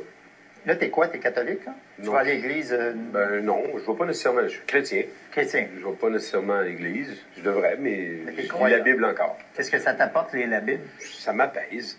[0.66, 1.08] Là, t'es quoi?
[1.08, 1.64] T'es catholique?
[1.64, 1.74] Là?
[2.02, 2.12] Tu Non.
[2.14, 4.42] vas à l'église euh, Ben non, je vais pas nécessairement.
[4.42, 5.04] Je suis chrétien.
[5.30, 5.68] chrétien.
[5.78, 7.16] Je vais pas nécessairement à l'église.
[7.36, 9.38] Je devrais, mais je lis la Bible encore.
[9.54, 10.82] Qu'est-ce que ça t'apporte, lire la Bible?
[10.98, 11.98] ça m'apaise.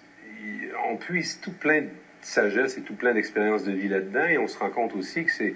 [0.89, 1.89] On puise tout plein de
[2.21, 5.31] sagesse et tout plein d'expériences de vie là-dedans et on se rend compte aussi que
[5.31, 5.51] c'est,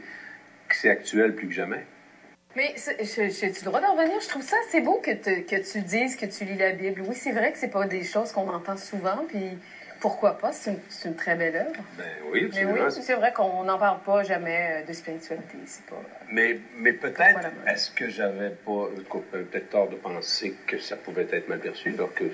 [0.69, 1.85] que c'est actuel plus que jamais.
[2.55, 2.97] Mais c'est-
[3.29, 4.19] j'ai-tu le droit d'en revenir?
[4.21, 7.01] Je trouve ça assez beau que, te- que tu dises que tu lis la Bible.
[7.07, 9.57] Oui, c'est vrai que c'est pas des choses qu'on entend souvent, puis
[9.99, 10.51] pourquoi pas?
[10.51, 11.81] C'est une, c'est une très belle œuvre.
[11.97, 15.57] Ben oui, Mais oui, c'est vrai qu'on n'en parle pas jamais euh, de spiritualité.
[15.65, 16.01] C'est pas.
[16.31, 18.87] Mais, mais peut-être, est-ce que j'avais pas
[19.31, 22.25] peut-être tort de penser que ça pouvait être mal perçu, alors que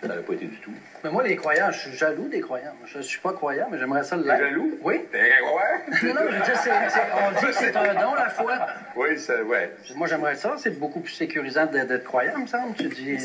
[0.00, 0.72] ça n'avait pas été du tout.
[1.02, 2.72] Mais moi, les croyants, je suis jaloux des croyants.
[2.86, 4.38] Je suis pas croyant, mais j'aimerais ça l'être.
[4.38, 4.78] jaloux?
[4.82, 5.04] Oui.
[5.12, 6.08] Ben, ouais.
[6.08, 8.58] Non, non, je veux dire, on dit que c'est un don, la foi.
[8.96, 9.72] Oui, ça, ouais.
[9.96, 10.54] Moi, j'aimerais ça.
[10.58, 12.74] C'est beaucoup plus sécurisant d'être d'être croyant, me semble.
[12.74, 13.16] Tu dis,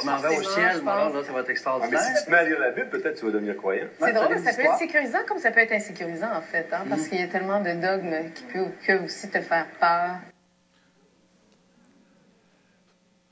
[0.00, 2.00] tu m'en vas au ciel, là, ça va être Ah, mais extraordinaire.
[2.02, 3.86] si tu te mets à lire la Bible, peut-être tu vas devenir croyant.
[3.98, 6.66] C'est Ouais, drôle, ça ça peut être sécurisant comme ça peut être insécurisant, en fait,
[6.72, 8.44] hein, parce qu'il y a tellement de dogmes qui
[8.86, 10.16] peuvent aussi te faire peur.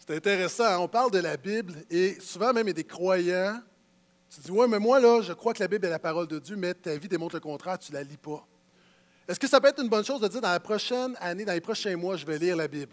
[0.06, 2.84] C'est intéressant, hein, on parle de la Bible et souvent même il y a des
[2.84, 3.58] croyants.
[4.28, 6.38] Tu dis, ouais, mais moi, là, je crois que la Bible est la parole de
[6.38, 8.46] Dieu, mais ta vie démontre le contraire, tu ne la lis pas.
[9.26, 11.54] Est-ce que ça peut être une bonne chose de dire dans la prochaine année, dans
[11.54, 12.92] les prochains mois, je vais lire la Bible?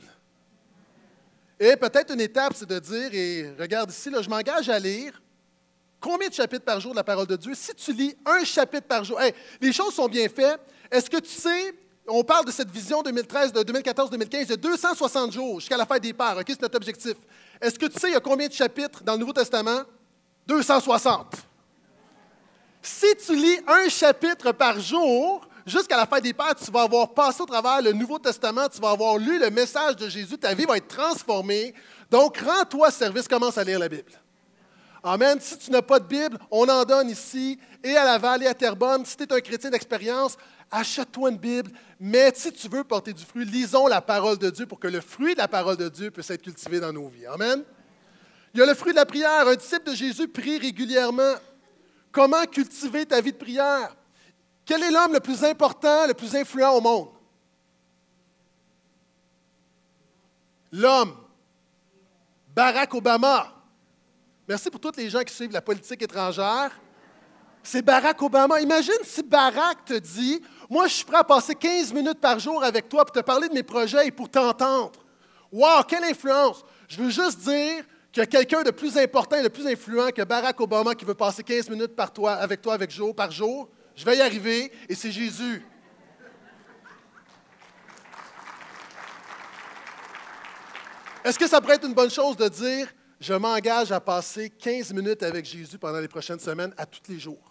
[1.60, 5.21] Et peut-être une étape, c'est de dire, et regarde ici, là, je m'engage à lire
[6.00, 7.54] combien de chapitres par jour de la parole de Dieu?
[7.56, 10.62] Si tu lis un chapitre par jour, hey, les choses sont bien faites.
[10.89, 11.74] Est-ce que tu sais,
[12.08, 16.14] on parle de cette vision 2013, de 2014-2015, de 260 jours jusqu'à la fête des
[16.14, 16.46] pères, OK?
[16.48, 17.14] C'est notre objectif.
[17.62, 19.84] Est-ce que tu sais, il y a combien de chapitres dans le Nouveau Testament?
[20.48, 21.36] 260.
[22.82, 27.14] Si tu lis un chapitre par jour, jusqu'à la fête des pères, tu vas avoir
[27.14, 30.54] passé au travers le Nouveau Testament, tu vas avoir lu le message de Jésus, ta
[30.54, 31.74] vie va être transformée.
[32.10, 34.12] Donc, rends-toi service, commence à lire la Bible.
[35.04, 35.40] Amen.
[35.40, 38.54] Si tu n'as pas de Bible, on en donne ici, et à Laval, et à
[38.54, 39.06] Terrebonne.
[39.06, 40.38] Si tu es un chrétien d'expérience,
[40.72, 41.72] achète-toi une Bible.
[42.00, 45.02] Mais si tu veux porter du fruit, lisons la parole de Dieu pour que le
[45.02, 47.28] fruit de la parole de Dieu puisse être cultivé dans nos vies.
[47.28, 47.64] Amen.
[48.54, 49.48] Il y a le fruit de la prière.
[49.48, 51.36] Un disciple de Jésus prie régulièrement.
[52.12, 53.96] Comment cultiver ta vie de prière?
[54.66, 57.10] Quel est l'homme le plus important, le plus influent au monde?
[60.72, 61.16] L'homme.
[62.54, 63.54] Barack Obama.
[64.48, 66.72] Merci pour tous les gens qui suivent la politique étrangère.
[67.64, 68.60] C'est Barack Obama.
[68.60, 72.64] Imagine si Barack te dit Moi, je suis prêt à passer 15 minutes par jour
[72.64, 75.04] avec toi pour te parler de mes projets et pour t'entendre.
[75.52, 76.64] Wow, quelle influence!
[76.88, 80.12] Je veux juste dire qu'il y a quelqu'un de plus important et de plus influent
[80.16, 83.32] que Barack Obama qui veut passer 15 minutes par toi, avec toi avec jour, par
[83.32, 83.68] jour.
[83.98, 85.62] Je vais y arriver et c'est Jésus.
[91.26, 92.88] Est-ce que ça pourrait être une bonne chose de dire
[93.20, 97.20] je m'engage à passer 15 minutes avec Jésus pendant les prochaines semaines à tous les
[97.20, 97.51] jours?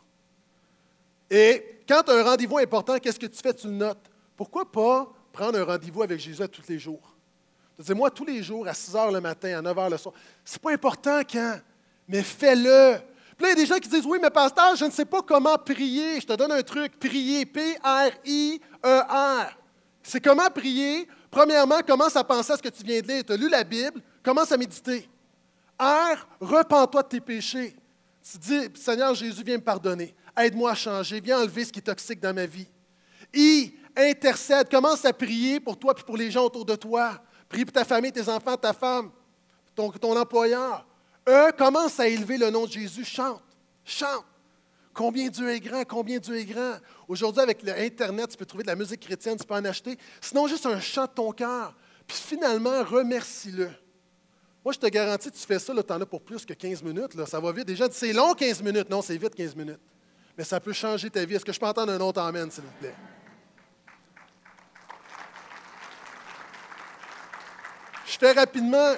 [1.31, 3.55] Et quand tu as un rendez-vous important, qu'est-ce que tu fais?
[3.55, 4.11] Tu le notes.
[4.37, 7.15] Pourquoi pas prendre un rendez-vous avec Jésus à tous les jours?
[7.79, 9.97] Tu dis, moi, tous les jours, à 6 heures le matin, à 9 heures le
[9.97, 10.15] soir.
[10.45, 11.61] C'est pas important quand,
[12.09, 12.99] mais fais-le.
[13.37, 15.07] Puis là, il y a des gens qui disent, oui, mais pasteur, je ne sais
[15.07, 16.21] pas comment prier.
[16.21, 16.99] Je te donne un truc.
[16.99, 18.67] Prier, P-R-I-E-R.
[20.03, 21.09] C'est comment prier?
[21.31, 23.25] Premièrement, commence à penser à ce que tu viens de lire.
[23.25, 25.09] Tu as lu la Bible, commence à méditer.
[25.79, 27.75] R, repens-toi de tes péchés.
[28.31, 30.15] Tu dis, Seigneur Jésus, viens me pardonner.
[30.37, 31.21] Aide-moi à changer.
[31.21, 32.69] Viens enlever ce qui est toxique dans ma vie.
[33.35, 34.71] I, intercède.
[34.71, 37.21] Commence à prier pour toi et pour les gens autour de toi.
[37.49, 39.11] Prie pour ta famille, tes enfants, ta femme,
[39.75, 40.87] ton, ton employeur.
[41.29, 43.05] E, commence à élever le nom de Jésus.
[43.05, 43.43] Chante.
[43.85, 44.25] Chante.
[44.93, 46.75] Combien Dieu est grand, combien Dieu est grand.
[47.07, 49.97] Aujourd'hui, avec l'Internet, tu peux trouver de la musique chrétienne, tu peux en acheter.
[50.21, 51.75] Sinon, juste un chant de ton cœur.
[52.07, 53.71] Puis finalement, remercie-le.
[54.65, 57.15] Moi, je te garantis, tu fais ça, tu en as pour plus que 15 minutes.
[57.15, 57.67] Là, ça va vite.
[57.67, 58.91] Déjà, c'est long 15 minutes.
[58.91, 59.81] Non, c'est vite 15 minutes.
[60.41, 61.35] Mais ça peut changer ta vie.
[61.35, 62.95] Est-ce que je peux entendre un autre Amen, s'il vous plaît?
[68.07, 68.95] Je fais rapidement.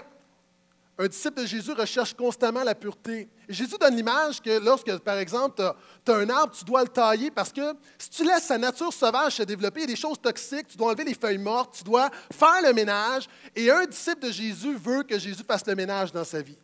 [0.97, 3.29] Un disciple de Jésus recherche constamment la pureté.
[3.49, 5.61] Et Jésus donne l'image que lorsque, par exemple,
[6.05, 8.93] tu as, un arbre, tu dois le tailler parce que si tu laisses sa nature
[8.93, 11.75] sauvage se développer, il y a des choses toxiques, tu dois enlever les feuilles mortes,
[11.77, 13.27] tu dois faire le ménage.
[13.57, 16.59] Et un disciple de Jésus veut que Jésus fasse le ménage dans sa vie.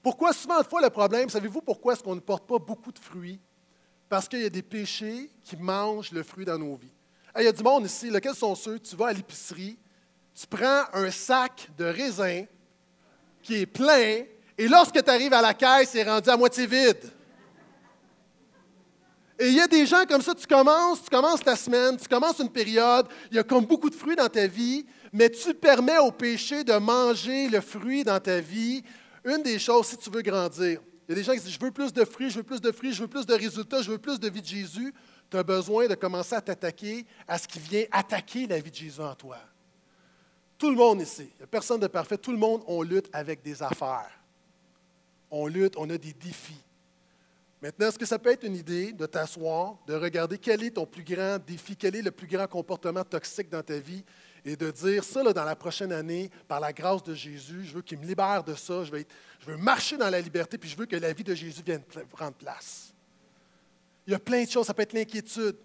[0.00, 3.40] Pourquoi souvent, le problème, savez-vous pourquoi est-ce qu'on ne porte pas beaucoup de fruits?
[4.08, 6.92] Parce qu'il y a des péchés qui mangent le fruit dans nos vies.
[7.36, 8.78] Il y a du monde ici, lesquels sont ceux?
[8.78, 9.76] Tu vas à l'épicerie,
[10.34, 12.44] tu prends un sac de raisin
[13.42, 14.22] qui est plein,
[14.56, 17.10] et lorsque tu arrives à la caisse, c'est rendu à moitié vide.
[19.38, 22.06] Et il y a des gens comme ça, tu commences, tu commences ta semaine, tu
[22.06, 25.52] commences une période, il y a comme beaucoup de fruits dans ta vie, mais tu
[25.54, 28.84] permets au péché de manger le fruit dans ta vie.
[29.24, 31.60] Une des choses, si tu veux grandir, il y a des gens qui disent, je
[31.60, 33.90] veux plus de fruits, je veux plus de fruits, je veux plus de résultats, je
[33.90, 34.94] veux plus de vie de Jésus.
[35.30, 38.76] Tu as besoin de commencer à t'attaquer à ce qui vient attaquer la vie de
[38.76, 39.36] Jésus en toi.
[40.56, 43.08] Tout le monde ici, il n'y a personne de parfait, tout le monde, on lutte
[43.12, 44.10] avec des affaires.
[45.30, 46.62] On lutte, on a des défis.
[47.60, 50.86] Maintenant, est-ce que ça peut être une idée de t'asseoir, de regarder quel est ton
[50.86, 54.04] plus grand défi, quel est le plus grand comportement toxique dans ta vie
[54.44, 57.74] et de dire ça là, dans la prochaine année, par la grâce de Jésus, je
[57.74, 60.86] veux qu'il me libère de ça, je veux, marcher dans la liberté, puis je veux
[60.86, 62.92] que la vie de Jésus vienne prendre place.
[64.06, 65.56] Il y a plein de choses, ça peut être l'inquiétude,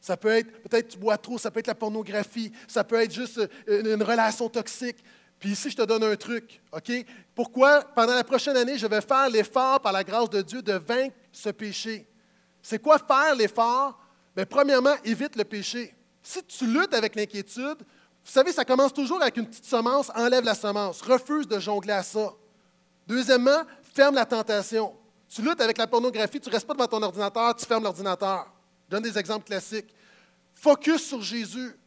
[0.00, 3.12] ça peut être peut-être tu bois trop, ça peut être la pornographie, ça peut être
[3.12, 4.96] juste euh, une relation toxique,
[5.38, 6.90] puis ici, je te donne un truc, OK?
[7.34, 10.72] Pourquoi, pendant la prochaine année, je vais faire l'effort, par la grâce de Dieu, de
[10.72, 12.06] vaincre ce péché?
[12.62, 14.00] C'est quoi faire l'effort?
[14.34, 15.94] Bien, premièrement, évite le péché.
[16.22, 17.78] Si tu luttes avec l'inquiétude,
[18.26, 21.92] vous savez, ça commence toujours avec une petite semence, enlève la semence, refuse de jongler
[21.92, 22.32] à ça.
[23.06, 23.62] Deuxièmement,
[23.94, 24.92] ferme la tentation.
[25.28, 28.52] Tu luttes avec la pornographie, tu ne restes pas devant ton ordinateur, tu fermes l'ordinateur.
[28.86, 29.94] Je donne des exemples classiques.
[30.56, 31.78] Focus sur Jésus,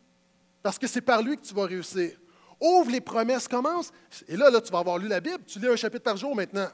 [0.64, 2.18] parce que c'est par lui que tu vas réussir.
[2.62, 3.92] Ouvre les promesses, commence.
[4.30, 6.34] Et là, là, tu vas avoir lu la Bible, tu lis un chapitre par jour
[6.34, 6.70] maintenant.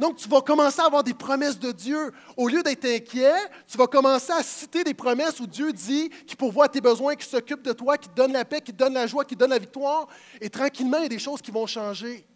[0.00, 2.10] Donc, tu vas commencer à avoir des promesses de Dieu.
[2.34, 3.34] Au lieu d'être inquiet,
[3.66, 7.26] tu vas commencer à citer des promesses où Dieu dit qu'il pourvoit tes besoins, qu'il
[7.26, 10.08] s'occupe de toi, qu'il donne la paix, qu'il donne la joie, qu'il donne la victoire.
[10.40, 12.26] Et tranquillement, il y a des choses qui vont changer.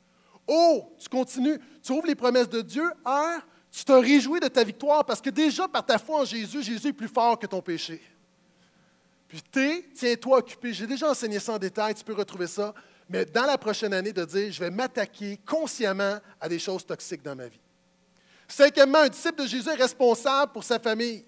[0.47, 2.85] Oh, tu continues, tu ouvres les promesses de Dieu.
[3.07, 3.41] R,
[3.73, 6.89] tu te réjouis de ta victoire parce que déjà, par ta foi en Jésus, Jésus
[6.89, 8.03] est plus fort que ton péché.
[9.27, 10.75] Puis T, tiens-toi occupé.
[10.75, 12.75] J'ai déjà enseigné ça en détail, tu peux retrouver ça.
[13.09, 17.23] Mais dans la prochaine année, de dire, je vais m'attaquer consciemment à des choses toxiques
[17.23, 17.61] dans ma vie.
[18.49, 21.25] Cinquièmement, un disciple de Jésus est responsable pour sa famille.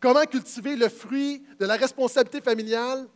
[0.00, 3.08] Comment cultiver le fruit de la responsabilité familiale?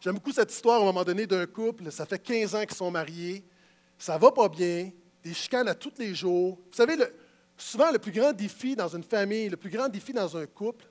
[0.00, 1.90] J'aime beaucoup cette histoire à un moment donné d'un couple.
[1.90, 3.44] Ça fait 15 ans qu'ils sont mariés.
[3.98, 4.90] Ça va pas bien.
[5.22, 6.58] Des chicanes à tous les jours.
[6.70, 6.96] Vous savez,
[7.56, 10.86] souvent, le plus grand défi dans une famille, le plus grand défi dans un couple,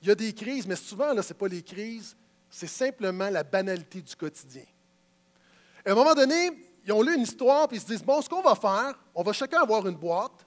[0.00, 2.16] il y a des crises, mais souvent, ce n'est pas les crises,
[2.48, 4.64] c'est simplement la banalité du quotidien.
[5.88, 6.50] À un moment donné,
[6.84, 9.22] ils ont lu une histoire, puis ils se disent, bon, ce qu'on va faire, on
[9.22, 10.46] va chacun avoir une boîte,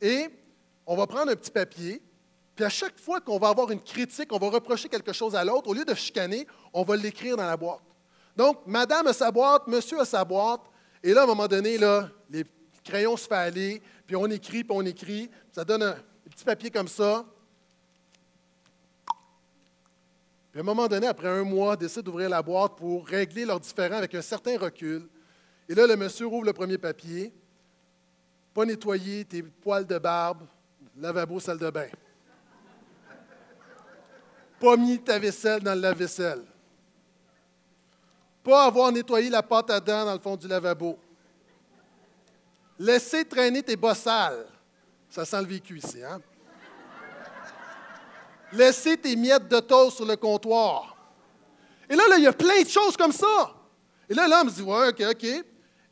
[0.00, 0.28] et
[0.86, 2.02] on va prendre un petit papier,
[2.54, 5.44] puis à chaque fois qu'on va avoir une critique, on va reprocher quelque chose à
[5.44, 7.80] l'autre, au lieu de chicaner, on va l'écrire dans la boîte.
[8.36, 10.62] Donc, madame a sa boîte, monsieur a sa boîte,
[11.02, 12.44] et là, à un moment donné, là, les
[12.84, 15.96] crayons se font aller, puis on écrit, puis on écrit, ça donne un
[16.30, 17.24] petit papier comme ça,
[20.52, 23.58] Puis à un moment donné, après un mois, décide d'ouvrir la boîte pour régler leurs
[23.58, 25.08] différends avec un certain recul.
[25.66, 27.32] Et là, le monsieur ouvre le premier papier.
[28.52, 30.42] Pas nettoyer tes poils de barbe,
[30.98, 31.88] lavabo, salle de bain.
[34.60, 36.44] Pas mis ta vaisselle dans le lave-vaisselle.
[38.44, 40.98] Pas avoir nettoyé la pâte à dents dans le fond du lavabo.
[42.78, 44.44] Laisser traîner tes bossales.
[45.08, 46.20] Ça sent le vécu ici, hein?
[48.52, 50.96] Laisser tes miettes de toast sur le comptoir.
[51.88, 53.54] Et là, là, il y a plein de choses comme ça.
[54.08, 55.24] Et là, l'homme dit, ouais, OK, OK.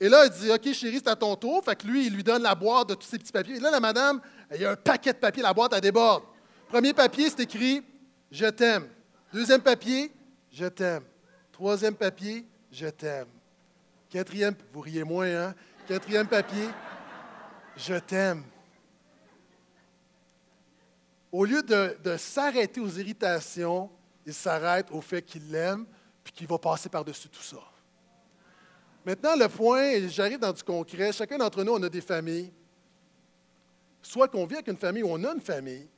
[0.03, 1.63] Et là, il dit, OK, chérie, c'est à ton tour.
[1.65, 3.57] Fait que lui, il lui donne la boîte de tous ces petits papiers.
[3.57, 4.21] Et là, la madame,
[4.55, 6.25] il y a un paquet de papiers, la boîte, elle déborde.
[6.69, 7.83] Premier papier, c'est écrit,
[8.31, 8.89] je t'aime.
[9.33, 10.13] Deuxième papier,
[10.53, 11.03] je t'aime.
[11.53, 13.29] Troisième papier, je t'aime.
[14.09, 15.55] Quatrième, vous riez moins, hein?
[15.87, 16.69] Quatrième papier,
[17.77, 18.45] je t'aime
[21.33, 23.91] au lieu de, s'arrêter aux irritations,
[24.27, 25.87] il s'arrête au fait qu'il l'aime,
[26.23, 27.59] puis qu'il va passer par-dessus tout ça.
[29.05, 32.53] Maintenant, le point, j'arrive dans du concret, chacun d'entre nous, on a des familles.
[34.03, 35.89] Soit qu'on vit avec une famille ou on a une famille,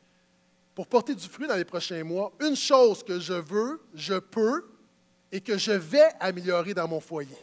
[0.75, 4.69] pour porter du fruit dans les prochains mois, une chose que je veux, je peux
[5.31, 7.37] et que je vais améliorer dans mon foyer.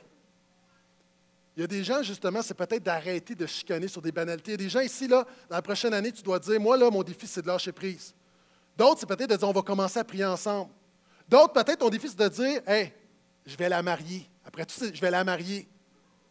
[1.60, 4.52] Il y a des gens, justement, c'est peut-être d'arrêter de chicaner sur des banalités.
[4.52, 6.78] Il y a des gens ici, là, dans la prochaine année, tu dois dire, moi,
[6.78, 8.16] là, mon défi, c'est de lâcher prise.
[8.78, 10.72] D'autres, c'est peut-être de dire, on va commencer à prier ensemble.
[11.28, 12.94] D'autres, peut-être, ton défi, c'est de dire, hey,
[13.46, 14.26] je vais la marier.
[14.46, 15.68] Après tout, je vais la marier.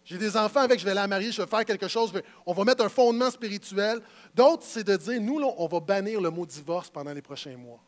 [0.02, 2.10] J'ai des enfants avec, je vais la marier, je vais faire quelque chose,
[2.46, 4.00] on va mettre un fondement spirituel.
[4.34, 7.58] D'autres, c'est de dire, nous, là, on va bannir le mot divorce pendant les prochains
[7.58, 7.80] mois.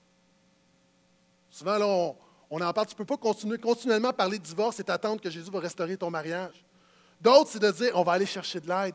[1.48, 2.16] Souvent, là, on,
[2.50, 5.22] on en parle, tu ne peux pas continuer continuellement à parler de divorce et t'attendre
[5.22, 6.66] que Jésus va restaurer ton mariage.
[7.20, 8.94] D'autres, c'est de dire, on va aller chercher de l'aide.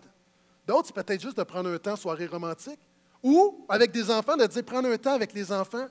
[0.65, 2.79] D'autres, c'est peut-être juste de prendre un temps soirée romantique.
[3.21, 5.87] Ou, avec des enfants, de dire prendre un temps avec les enfants.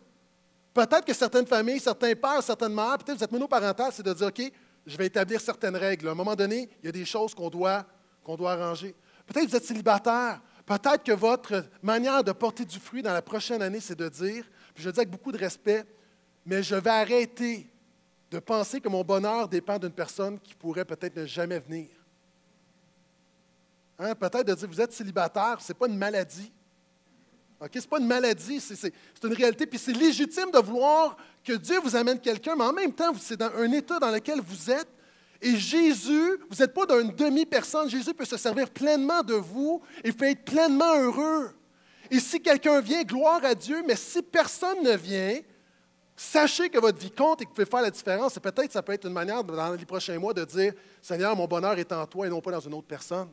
[0.73, 4.27] Peut-être que certaines familles, certains pères, certaines mères, peut-être vous êtes monoparental, c'est de dire,
[4.27, 4.53] OK,
[4.87, 6.09] je vais établir certaines règles.
[6.09, 7.85] À un moment donné, il y a des choses qu'on doit,
[8.23, 8.95] qu'on doit arranger.
[9.27, 10.41] Peut-être que vous êtes célibataire.
[10.67, 14.45] Peut-être que votre manière de porter du fruit dans la prochaine année, c'est de dire,
[14.75, 15.85] puis je le dis avec beaucoup de respect,
[16.45, 17.71] mais je vais arrêter
[18.31, 21.89] de penser que mon bonheur dépend d'une personne qui pourrait peut-être ne jamais venir.
[23.99, 26.53] Hein, peut-être de dire, vous êtes célibataire, ce n'est pas une maladie.
[27.61, 29.67] Ce n'est pas une maladie, c'est une réalité.
[29.67, 33.37] Puis c'est légitime de vouloir que Dieu vous amène quelqu'un, mais en même temps, c'est
[33.37, 34.89] dans un état dans lequel vous êtes.
[35.41, 37.89] Et Jésus, vous n'êtes pas d'une demi-personne.
[37.89, 41.51] Jésus peut se servir pleinement de vous et peut être pleinement heureux.
[42.11, 45.39] Et si quelqu'un vient, gloire à Dieu, mais si personne ne vient,
[46.17, 48.37] sachez que votre vie compte et que vous pouvez faire la différence.
[48.37, 51.47] Et peut-être ça peut être une manière, dans les prochains mois, de dire Seigneur, mon
[51.47, 53.29] bonheur est en toi et non pas dans une autre personne.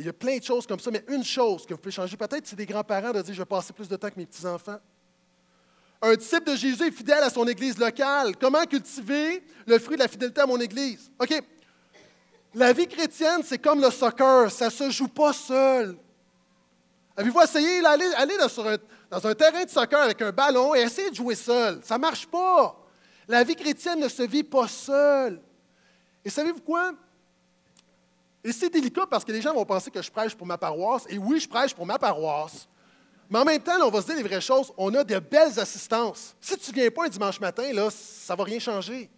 [0.00, 2.16] Il y a plein de choses comme ça, mais une chose que vous pouvez changer,
[2.16, 4.78] peut-être c'est des grands-parents de dire Je vais passer plus de temps avec mes petits-enfants.
[6.00, 8.34] Un disciple de Jésus est fidèle à son église locale.
[8.38, 11.10] Comment cultiver le fruit de la fidélité à mon église?
[11.20, 11.42] OK.
[12.54, 15.98] La vie chrétienne, c'est comme le soccer, ça ne se joue pas seul.
[17.14, 18.78] Avez-vous essayé d'aller aller dans,
[19.10, 21.80] dans un terrain de soccer avec un ballon et essayer de jouer seul?
[21.84, 22.74] Ça ne marche pas.
[23.28, 25.42] La vie chrétienne ne se vit pas seule.
[26.24, 26.94] Et savez-vous quoi?
[28.42, 31.04] Et c'est délicat parce que les gens vont penser que je prêche pour ma paroisse.
[31.08, 32.66] Et oui, je prêche pour ma paroisse.
[33.28, 34.72] Mais en même temps, on va se dire les vraies choses.
[34.76, 36.34] On a de belles assistances.
[36.40, 39.10] Si tu ne viens pas un dimanche matin, là, ça ne va rien changer.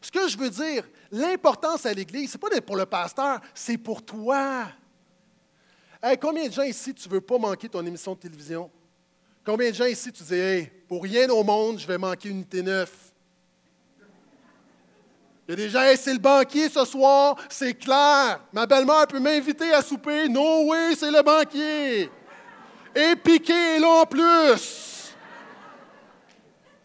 [0.00, 3.78] Ce que je veux dire, l'importance à l'Église, ce n'est pas pour le pasteur, c'est
[3.78, 4.66] pour toi.
[6.20, 8.68] combien de gens ici, tu ne veux pas manquer ton émission de télévision?
[9.44, 12.62] Combien de gens ici, tu dis, hey, pour rien au monde, je vais manquer Unité
[12.62, 13.11] 9?
[15.52, 18.40] Il y a des gens, c'est le banquier ce soir, c'est clair.
[18.54, 20.26] Ma belle-mère peut m'inviter à souper.
[20.26, 22.10] Non, oui, c'est le banquier.
[22.94, 25.12] Et Piqué est là en plus.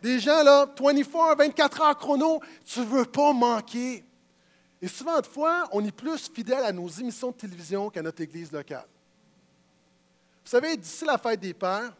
[0.01, 4.03] Des gens, là, 24, 24 heures chrono, tu ne veux pas manquer.
[4.81, 8.21] Et souvent, de fois, on est plus fidèle à nos émissions de télévision qu'à notre
[8.21, 8.87] église locale.
[10.43, 11.95] Vous savez, d'ici la fête des pères,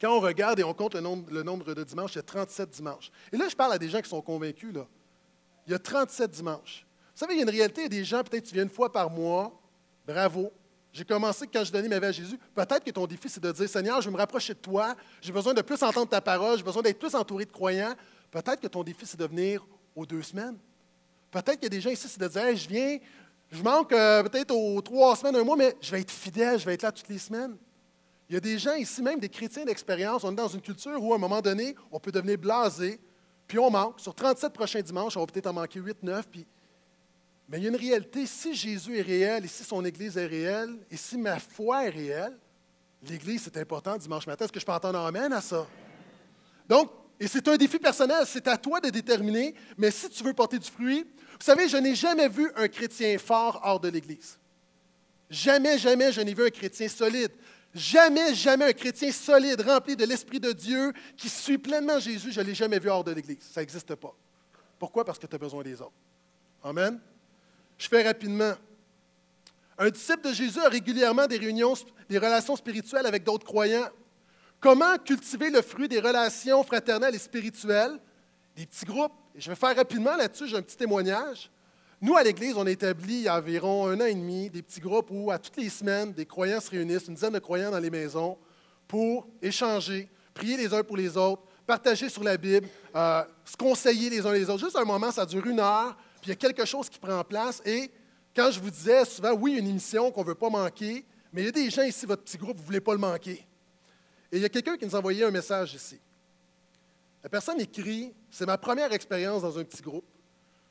[0.00, 3.10] quand on regarde et on compte le nombre, le nombre de dimanches, a 37 dimanches.
[3.30, 4.86] Et là, je parle à des gens qui sont convaincus, là.
[5.70, 6.84] Il y a 37 dimanches.
[7.14, 8.64] Vous savez, il y a une réalité, il y a des gens, peut-être tu viens
[8.64, 9.56] une fois par mois,
[10.04, 10.50] bravo.
[10.92, 12.36] J'ai commencé quand je donnais ma vie à Jésus.
[12.52, 15.30] Peut-être que ton défi, c'est de dire Seigneur, je veux me rapprocher de toi, j'ai
[15.30, 17.94] besoin de plus entendre ta parole, j'ai besoin d'être plus entouré de croyants.
[18.32, 20.58] Peut-être que ton défi, c'est de venir aux deux semaines.
[21.30, 22.98] Peut-être qu'il y a des gens ici, c'est de dire Je viens,
[23.52, 26.66] je manque euh, peut-être aux trois semaines, un mois, mais je vais être fidèle, je
[26.66, 27.56] vais être là toutes les semaines.
[28.28, 31.00] Il y a des gens ici, même des chrétiens d'expérience, on est dans une culture
[31.00, 32.98] où à un moment donné, on peut devenir blasé,
[33.50, 33.98] puis on manque.
[33.98, 36.28] Sur 37 prochains dimanches, on va peut-être en manquer 8, 9.
[36.28, 36.46] Puis...
[37.48, 38.24] Mais il y a une réalité.
[38.24, 41.90] Si Jésus est réel et si son Église est réelle et si ma foi est
[41.90, 42.38] réelle,
[43.02, 44.44] l'Église, c'est important dimanche matin.
[44.44, 45.66] Est-ce que je peux entendre amène à ça?
[46.68, 48.22] Donc, et c'est un défi personnel.
[48.24, 49.56] C'est à toi de déterminer.
[49.76, 53.18] Mais si tu veux porter du fruit, vous savez, je n'ai jamais vu un chrétien
[53.18, 54.38] fort hors de l'Église.
[55.28, 57.32] Jamais, jamais, je n'ai vu un chrétien solide.
[57.74, 62.40] Jamais, jamais un chrétien solide, rempli de l'Esprit de Dieu, qui suit pleinement Jésus, je
[62.40, 63.38] ne l'ai jamais vu hors de l'Église.
[63.52, 64.14] Ça n'existe pas.
[64.78, 65.04] Pourquoi?
[65.04, 65.92] Parce que tu as besoin des autres.
[66.64, 67.00] Amen.
[67.78, 68.54] Je fais rapidement.
[69.78, 71.74] Un disciple de Jésus a régulièrement des réunions,
[72.08, 73.88] des relations spirituelles avec d'autres croyants.
[74.58, 77.98] Comment cultiver le fruit des relations fraternelles et spirituelles?
[78.56, 79.12] Des petits groupes.
[79.34, 81.50] Je vais faire rapidement là-dessus, j'ai un petit témoignage.
[82.02, 84.62] Nous, à l'Église, on a établi il y a environ un an et demi des
[84.62, 87.70] petits groupes où, à toutes les semaines, des croyants se réunissent, une dizaine de croyants
[87.70, 88.38] dans les maisons,
[88.88, 94.08] pour échanger, prier les uns pour les autres, partager sur la Bible, euh, se conseiller
[94.08, 94.64] les uns les autres.
[94.64, 97.22] Juste un moment, ça dure une heure, puis il y a quelque chose qui prend
[97.22, 97.60] place.
[97.66, 97.90] Et
[98.34, 101.44] quand je vous disais souvent, oui, une émission qu'on ne veut pas manquer, mais il
[101.44, 103.46] y a des gens ici, votre petit groupe, vous ne voulez pas le manquer.
[104.32, 106.00] Et il y a quelqu'un qui nous a envoyé un message ici.
[107.22, 110.06] La personne écrit C'est ma première expérience dans un petit groupe.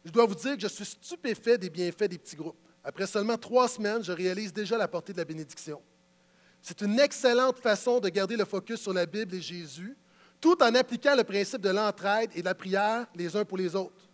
[0.05, 2.57] Je dois vous dire que je suis stupéfait des bienfaits des petits groupes.
[2.83, 5.81] Après seulement trois semaines, je réalise déjà la portée de la bénédiction.
[6.61, 9.97] C'est une excellente façon de garder le focus sur la Bible et Jésus,
[10.41, 13.75] tout en appliquant le principe de l'entraide et de la prière les uns pour les
[13.75, 14.09] autres.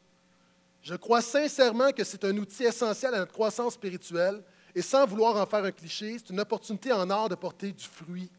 [0.82, 4.44] Je crois sincèrement que c'est un outil essentiel à notre croissance spirituelle
[4.74, 7.84] et sans vouloir en faire un cliché, c'est une opportunité en or de porter du
[7.84, 8.30] fruit.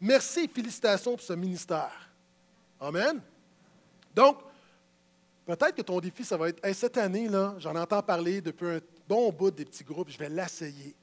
[0.00, 2.10] Merci et félicitations pour ce ministère.
[2.80, 3.20] Amen.
[4.14, 4.38] Donc,
[5.48, 8.80] Peut-être que ton défi, ça va être cette année, là, j'en entends parler depuis un
[9.08, 10.94] bon bout des petits groupes, je vais l'essayer.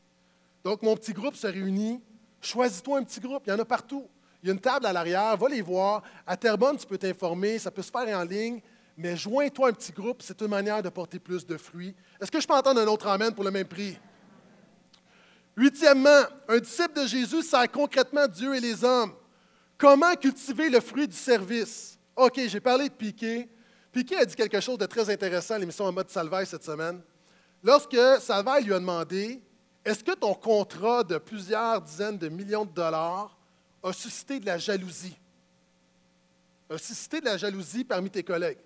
[0.63, 1.99] Donc, mon petit groupe se réunit.
[2.39, 4.07] Choisis-toi un petit groupe, il y en a partout.
[4.43, 6.03] Il y a une table à l'arrière, va les voir.
[6.27, 8.61] À Terrebonne, tu peux t'informer, ça peut se faire en ligne,
[8.95, 11.95] mais joins-toi un petit groupe, c'est une manière de porter plus de fruits.
[12.21, 13.97] Est-ce que je peux entendre un autre amène pour le même prix?
[15.57, 19.15] Huitièmement, un disciple de Jésus sert concrètement Dieu et les hommes.
[19.75, 21.97] Comment cultiver le fruit du service?
[22.15, 23.49] OK, j'ai parlé de Piquet.
[23.95, 26.99] Piquet a dit quelque chose de très intéressant à l'émission en mode Salvaille cette semaine.
[27.63, 29.41] Lorsque Salvaille lui a demandé
[29.85, 33.37] Est-ce que ton contrat de plusieurs dizaines de millions de dollars
[33.81, 35.15] a suscité de la jalousie?
[36.69, 38.57] A suscité de la jalousie parmi tes collègues?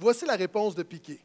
[0.00, 1.20] Voici la réponse de Piquet.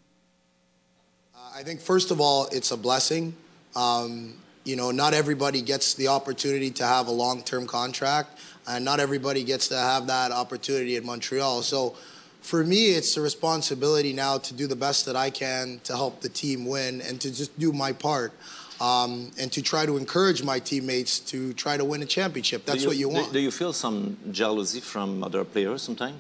[1.60, 3.34] I think first of all, it's a blessing.
[3.76, 4.36] Um,
[4.66, 8.38] you know, not everybody gets the opportunity to have a long-term contract,
[8.68, 11.64] and not everybody gets to have that opportunity in Montreal.
[11.64, 11.96] So,
[12.42, 16.22] for me, it's a responsibility now to do the best that I can to help
[16.22, 18.34] the team win and to just do my part.
[18.80, 22.64] Um, and to try to encourage my teammates to try to win a championship.
[22.64, 23.34] That's do what you do- want.
[23.34, 26.14] Do, you feel some jealousy from other players sometimes?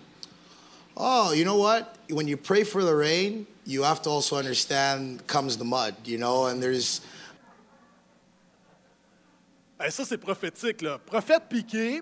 [0.95, 1.95] Oh, you know what?
[2.09, 6.17] When you pray for the rain, you have to also understand comes the mud, you
[6.17, 7.01] know, and there's
[9.79, 10.97] Hey, ça, c'est prophétique, là.
[10.97, 12.01] Prophète Piqué.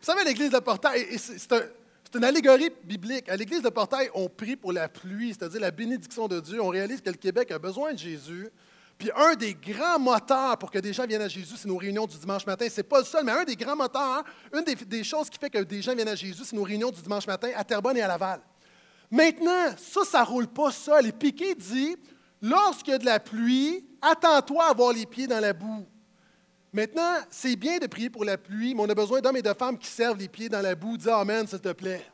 [0.00, 1.66] Vous savez, l'Église de Portail, c'est c'est un-
[2.04, 3.28] c'est une allégorie biblique.
[3.28, 6.60] À l'Église de Portail, on prie pour la pluie, c'est-à-dire la bénédiction de Dieu.
[6.60, 8.48] On réalise que le Québec a besoin de Jésus.
[8.98, 12.06] Puis un des grands moteurs pour que des gens viennent à Jésus, c'est nos réunions
[12.06, 12.66] du dimanche matin.
[12.68, 15.58] C'est pas le seul, mais un des grands moteurs, une des, choses qui fait que
[15.58, 18.08] des gens viennent à Jésus, c'est nos réunions du dimanche matin à Terrebonne et à
[18.08, 18.40] Laval.
[19.10, 21.06] Maintenant, ça, ça roule pas seul.
[21.06, 21.96] Et Piquet dit,
[22.42, 25.86] lorsqu'il y a de la pluie, attends-toi à avoir les pieds dans la boue.
[26.72, 29.52] Maintenant, c'est bien de prier pour la pluie, mais on a besoin d'hommes et de
[29.54, 30.96] femmes qui servent les pieds dans la boue.
[30.96, 32.06] Dis Amen, s'il te plaît.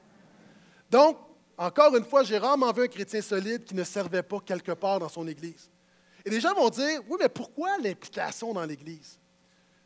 [0.90, 1.18] Donc,
[1.58, 4.98] encore une fois, j'ai rarement vu un chrétien solide qui ne servait pas quelque part
[4.98, 5.70] dans son Église.
[6.24, 9.18] Et les gens vont dire, oui, mais pourquoi l'implication dans l'Église?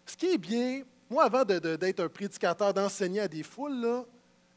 [0.06, 4.04] Ce qui est bien, moi, avant d'être un prédicateur, d'enseigner à des foules,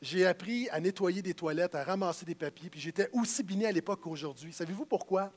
[0.01, 3.71] j'ai appris à nettoyer des toilettes, à ramasser des papiers, puis j'étais aussi biné à
[3.71, 4.51] l'époque qu'aujourd'hui.
[4.53, 5.31] Savez-vous pourquoi?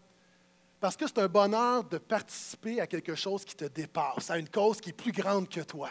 [0.80, 4.48] Parce que c'est un bonheur de participer à quelque chose qui te dépasse, à une
[4.48, 5.88] cause qui est plus grande que toi.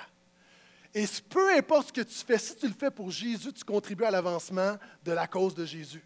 [0.93, 4.05] Et peu importe ce que tu fais, si tu le fais pour Jésus, tu contribues
[4.05, 6.05] à l'avancement de la cause de Jésus.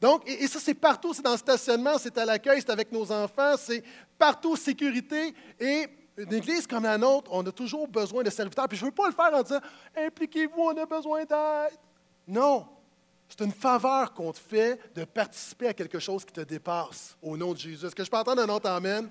[0.00, 2.92] Donc, et, et ça, c'est partout, c'est dans le stationnement, c'est à l'accueil, c'est avec
[2.92, 3.82] nos enfants, c'est
[4.18, 5.34] partout, sécurité.
[5.58, 8.68] Et une église comme la nôtre, on a toujours besoin de serviteurs.
[8.68, 9.60] Puis je ne veux pas le faire en disant
[9.96, 11.78] Impliquez-vous, on a besoin d'aide.
[12.28, 12.66] Non.
[13.36, 17.36] C'est une faveur qu'on te fait de participer à quelque chose qui te dépasse au
[17.36, 17.84] nom de Jésus.
[17.84, 19.08] Est-ce que je peux entendre un autre Amen?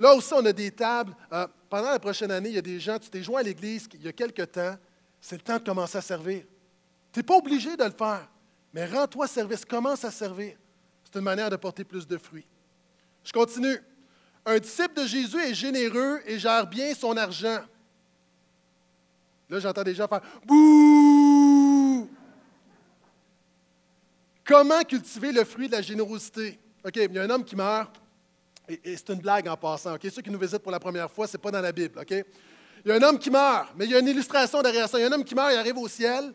[0.00, 1.14] Là aussi, on a des tables.
[1.30, 3.86] Euh, pendant la prochaine année, il y a des gens, tu t'es joint à l'Église
[3.92, 4.76] il y a quelque temps,
[5.20, 6.44] c'est le temps de commencer à servir.
[7.12, 8.26] Tu n'es pas obligé de le faire,
[8.72, 10.56] mais rends-toi service, commence à servir.
[11.04, 12.46] C'est une manière de porter plus de fruits.
[13.24, 13.78] Je continue.
[14.46, 17.60] Un disciple de Jésus est généreux et gère bien son argent.
[19.50, 21.65] Là, j'entends des gens faire Bouh!
[24.46, 26.58] Comment cultiver le fruit de la générosité?
[26.84, 28.00] OK, il y a un homme qui meurt,
[28.68, 29.94] et, c'est une blague en passant.
[29.94, 30.06] OK?
[30.12, 31.98] Ceux qui nous visitent pour la première fois, ce n'est pas dans la Bible.
[31.98, 32.10] OK?
[32.10, 34.98] Il y a un homme qui meurt, mais il y a une illustration derrière ça.
[34.98, 36.32] Il y a un homme qui meurt, il arrive au ciel,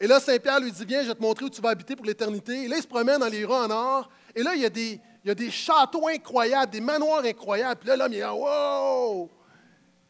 [0.00, 2.06] et là, Saint-Pierre lui dit Viens, je vais te montrer où tu vas habiter pour
[2.06, 2.64] l'éternité.
[2.64, 5.34] Et là, il se promène dans les rues en or, et là, il y a
[5.34, 7.78] des, châteaux incroyables, des manoirs incroyables.
[7.80, 9.28] Puis là, l'homme, il est Wow!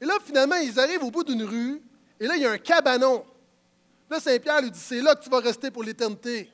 [0.00, 1.82] Et là, finalement, ils arrivent au bout d'une rue,
[2.20, 3.24] et là, il y a un cabanon.
[4.08, 6.48] Là, Saint-Pierre lui dit C'est là que tu vas rester pour l'éternité.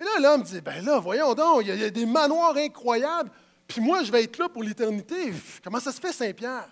[0.00, 2.56] Et là, l'homme dit, ben là, voyons donc, il y, a, y a des manoirs
[2.56, 3.30] incroyables,
[3.66, 5.32] puis moi, je vais être là pour l'éternité.
[5.62, 6.68] Comment ça se fait, Saint-Pierre?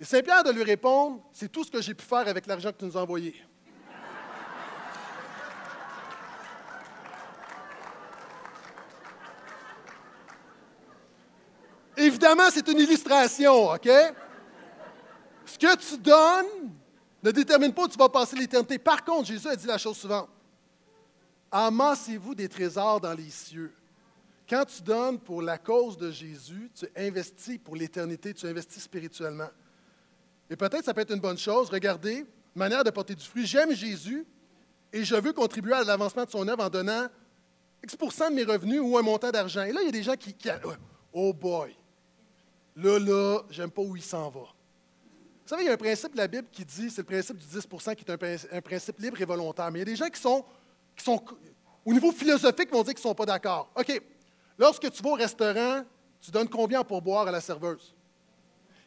[0.00, 2.78] Et Saint-Pierre de lui répondre, c'est tout ce que j'ai pu faire avec l'argent que
[2.78, 3.34] tu nous as envoyé.
[11.96, 13.88] Évidemment, c'est une illustration, OK?
[15.44, 16.72] Ce que tu donnes
[17.22, 18.78] ne détermine pas où tu vas passer l'éternité.
[18.78, 20.28] Par contre, Jésus a dit la chose suivante.
[21.50, 23.72] Amassez-vous des trésors dans les cieux.
[24.48, 29.48] Quand tu donnes pour la cause de Jésus, tu investis pour l'éternité, tu investis spirituellement.
[30.48, 31.68] Et peut-être ça peut être une bonne chose.
[31.68, 32.24] Regardez,
[32.54, 33.46] manière de porter du fruit.
[33.46, 34.26] J'aime Jésus
[34.92, 37.08] et je veux contribuer à l'avancement de son œuvre en donnant
[37.84, 39.62] X de mes revenus ou un montant d'argent.
[39.62, 40.48] Et là, il y a des gens qui, qui
[41.12, 41.76] oh boy,
[42.76, 44.40] là, là, j'aime pas où il s'en va.
[44.40, 47.38] Vous savez, il y a un principe de la Bible qui dit, c'est le principe
[47.38, 49.70] du 10% qui est un, prin- un principe libre et volontaire.
[49.70, 50.44] Mais il y a des gens qui sont,
[51.06, 53.70] au niveau philosophique, vont dire qu'ils ne sont pas d'accord.
[53.76, 54.02] OK,
[54.58, 55.82] lorsque tu vas au restaurant,
[56.20, 57.94] tu donnes combien pour boire à la serveuse?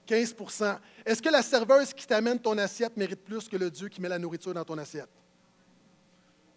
[0.08, 4.02] 15% Est-ce que la serveuse qui t'amène ton assiette mérite plus que le Dieu qui
[4.02, 5.10] met la nourriture dans ton assiette?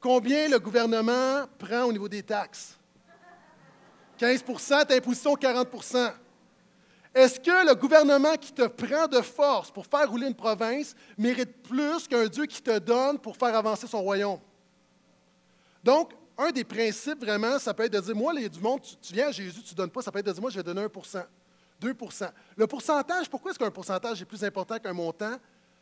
[0.01, 2.77] Combien le gouvernement prend au niveau des taxes?
[4.19, 6.13] 15% t'imposition 40%
[7.15, 11.63] est-ce que le gouvernement qui te prend de force pour faire rouler une province mérite
[11.63, 14.41] plus qu'un Dieu qui te donne pour faire avancer son royaume?
[15.85, 19.13] Donc, un des principes vraiment, ça peut être de dire, moi, a du monde, tu,
[19.13, 20.63] viens à Jésus, tu ne donnes pas, ça peut être de dire, moi, je vais
[20.63, 21.25] donner 1%
[21.83, 25.37] 2% Le pourcentage, pourquoi est-ce qu'un pourcentage est plus important qu'un montant?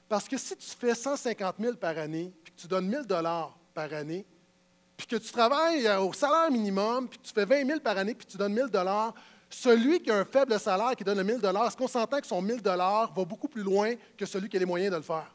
[0.09, 3.23] Parce que si tu fais 150 000 par année, puis que tu donnes 1 000
[3.73, 4.27] par année,
[4.97, 7.97] puis que tu travailles euh, au salaire minimum, puis que tu fais 20 000 par
[7.97, 8.85] année, puis tu donnes 1 000
[9.49, 12.27] celui qui a un faible salaire, qui donne le 1 000 est-ce qu'on s'entend que
[12.27, 15.03] son 1 000 va beaucoup plus loin que celui qui a les moyens de le
[15.03, 15.33] faire?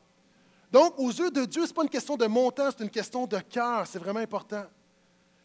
[0.72, 3.26] Donc, aux yeux de Dieu, ce n'est pas une question de montant, c'est une question
[3.26, 3.86] de cœur.
[3.88, 4.66] C'est vraiment important.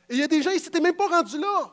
[0.08, 1.72] Et il y a des gens ici, tu n'es même pas rendu là.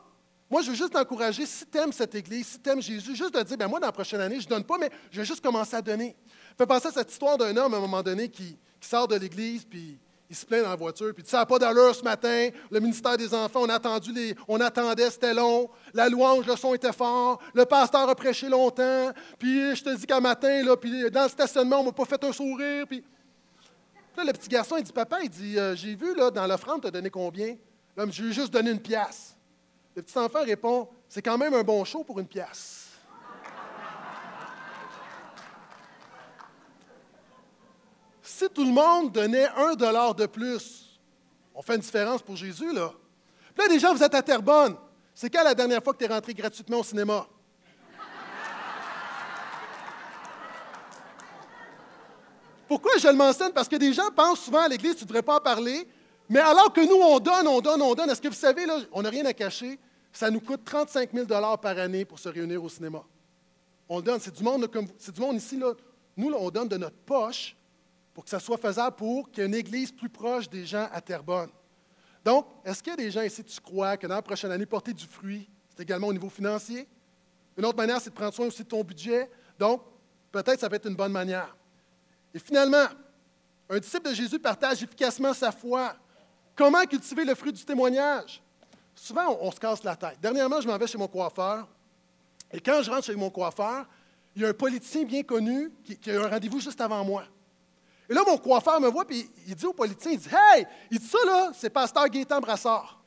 [0.49, 3.33] Moi, je veux juste t'encourager, si tu aimes cette Église, si tu aimes Jésus, juste
[3.35, 5.25] de dire, ben moi, dans la prochaine année, je ne donne pas, mais je vais
[5.25, 6.15] juste commencer à donner.
[6.57, 9.65] Fais penser à cette histoire d'un homme, à un moment donné, qui, sort de l'Église,
[9.65, 12.03] puis il se plaint dans la voiture, puis il dit, ça n'a pas d'allure ce
[12.03, 16.55] matin, le ministère des Enfants, on, attendu les, on attendait, c'était long, la louange, le
[16.55, 20.77] son était fort, le pasteur a prêché longtemps, puis je te dis qu'un matin, là,
[20.77, 23.03] puis dans le stationnement, on ne m'a pas fait un sourire, puis...
[24.17, 26.81] Là, le petit garçon, il dit, papa, il dit, euh, j'ai vu, là, dans l'offrande,
[26.81, 27.55] tu as donné combien?
[27.95, 29.35] L'homme, je lui ai juste donné une pièce.
[29.95, 32.89] Le petit enfant répond C'est quand même un bon show pour une pièce.
[38.39, 40.97] si tout le monde donnait un dollar de plus,
[41.53, 42.93] on fait une différence pour Jésus, là.
[43.53, 44.77] Puis là, gens, vous êtes à Terrebonne.
[45.13, 47.27] C'est quand la dernière fois que tu es rentré gratuitement au cinéma?
[52.69, 53.51] Pourquoi je le mentionne?
[53.51, 55.87] Parce que des gens pensent souvent à l'Église, tu ne devrais pas en parler.
[56.29, 58.77] Mais alors que nous, on donne, on donne, on donne, est-ce que vous savez, là,
[58.91, 59.79] on n'a rien à cacher,
[60.13, 63.03] ça nous coûte 35 000 par année pour se réunir au cinéma.
[63.89, 65.73] On donne, c'est du monde, c'est du monde ici, là.
[66.15, 67.57] nous, on donne de notre poche
[68.13, 70.87] pour que ça soit faisable pour qu'il y ait une église plus proche des gens
[70.93, 71.49] à Terrebonne.
[72.23, 74.67] Donc, est-ce qu'il y a des gens ici, tu crois que dans la prochaine année,
[74.67, 76.87] porter du fruit, c'est également au niveau financier?
[77.57, 79.27] Une autre manière, c'est de prendre soin aussi de ton budget.
[79.57, 79.81] Donc,
[80.31, 81.55] peut-être ça peut être une bonne manière.
[82.33, 82.85] Et finalement,
[83.69, 85.95] un disciple de Jésus partage efficacement sa foi
[86.59, 88.43] Comment cultiver le fruit du témoignage?
[88.93, 90.17] Souvent, on, se casse la tête.
[90.21, 91.65] Dernièrement, je m'en vais chez mon coiffeur.
[92.51, 93.85] Et quand je rentre chez mon coiffeur,
[94.35, 97.23] il y a un politicien bien connu qui, a un rendez-vous juste avant moi.
[98.09, 100.99] Et là, mon coiffeur me voit, puis il dit au politicien, il dit, «Hey!» Il
[100.99, 103.01] dit ça, là, c'est pasteur Gaétan Brassard.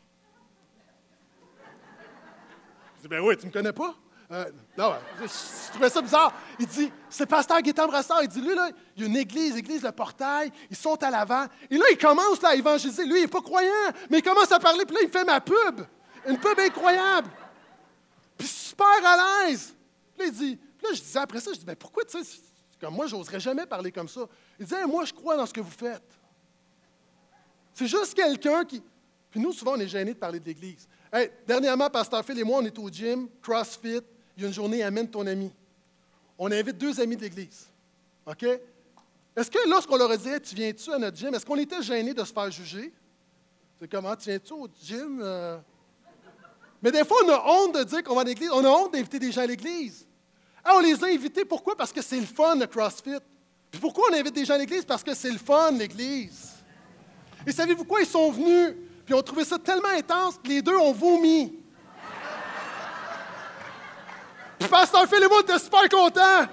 [2.97, 3.95] Je dis, «Ben oui, tu ne me connais pas?»
[4.33, 4.47] Euh,
[4.79, 6.33] non, je, trouvais ça bizarre.
[6.59, 8.23] Il dit, c'est pasteur Gaétan Brassard.
[8.23, 10.51] Il dit, lui, là, il y a une église, l'église Le Portail.
[10.71, 11.45] Ils sont à l'avant.
[11.71, 13.05] Et là, il commence à évangéliser.
[13.05, 14.87] Lui, il n'est pas croyant, mais il commence à parler.
[14.87, 15.83] Puis là, il fait ma pub.
[16.27, 17.29] Une pub incroyable.
[18.39, 19.75] Puis super à l'aise.
[20.17, 22.25] Puis là, il dit, puis là, je disais après ça, je dis, mais pourquoi, tu
[22.25, 22.41] sais,
[22.81, 24.23] comme moi, je n'oserais jamais parler comme ça.
[24.59, 26.03] Il disait, moi, je crois dans ce que vous faites.
[27.75, 28.83] C'est juste quelqu'un qui.
[29.31, 30.89] Puis nous, souvent, on est gênés de parler de l'Église.
[31.47, 34.01] Dernièrement, Pasteur Phil et moi, on est au gym, CrossFit
[34.37, 35.51] il y a une journée, amène ton ami.
[36.39, 37.67] On invite deux amis de l'Église.
[38.27, 38.45] OK?
[39.35, 42.13] Est-ce que lorsqu'on leur a dit, tu viens-tu à notre gym, est-ce qu'on était gêné
[42.13, 42.93] de se faire juger?
[43.81, 45.21] C'est comment, ah, tu viens-tu au gym?
[45.23, 45.59] Euh?
[46.83, 48.51] Mais des fois, on a honte de dire qu'on va à l'Église.
[48.53, 50.07] On a honte d'inviter des gens à l'Église.
[50.65, 51.77] Ah, on les a invités, pourquoi?
[51.77, 53.19] Parce que c'est le fun, le CrossFit.
[53.71, 54.85] Puis pourquoi on invite des gens à l'Église?
[54.85, 56.51] Parce que c'est le fun, l'Église.
[57.47, 58.01] Et savez-vous quoi?
[58.01, 58.75] Ils sont venus,
[59.05, 61.59] puis ont trouvé ça tellement intense que les deux ont vomi.
[64.69, 66.47] Pasteur Phil et super contents.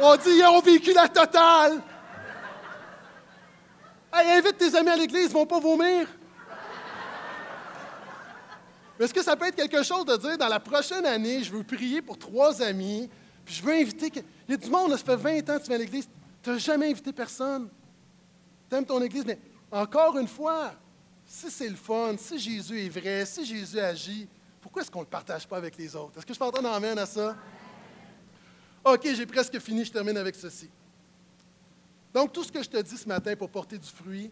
[0.00, 1.80] On dit, ils ont vécu la totale.
[4.12, 6.08] Hey, invite tes amis à l'église, ils vont pas vomir.
[8.98, 11.62] Est-ce que ça peut être quelque chose de dire, dans la prochaine année, je veux
[11.62, 13.10] prier pour trois amis,
[13.44, 14.10] puis je veux inviter.
[14.48, 16.08] Il y a du monde, ça fait 20 ans que tu viens à l'église,
[16.42, 17.68] tu n'as jamais invité personne.
[18.70, 19.38] Tu aimes ton église, mais
[19.70, 20.72] encore une fois,
[21.26, 24.28] si c'est le fun, si Jésus est vrai, si Jésus agit,
[24.76, 26.18] pourquoi est-ce qu'on ne le partage pas avec les autres?
[26.18, 27.34] Est-ce que je peux entendre amène à ça?
[28.84, 30.68] OK, j'ai presque fini, je termine avec ceci.
[32.12, 34.30] Donc, tout ce que je te dis ce matin pour porter du fruit,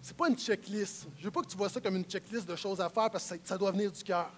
[0.00, 1.08] ce n'est pas une checklist.
[1.16, 3.10] Je ne veux pas que tu vois ça comme une checklist de choses à faire
[3.10, 4.32] parce que ça, doit venir du cœur.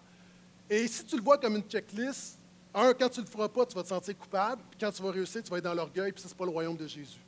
[0.69, 2.37] Et si tu le vois comme une checklist,
[2.75, 4.61] un, quand tu ne le feras pas, tu vas te sentir coupable.
[4.73, 6.51] Puis quand tu vas réussir, tu vas être dans l'orgueil, puis ce n'est pas le
[6.51, 7.25] royaume de Jésus.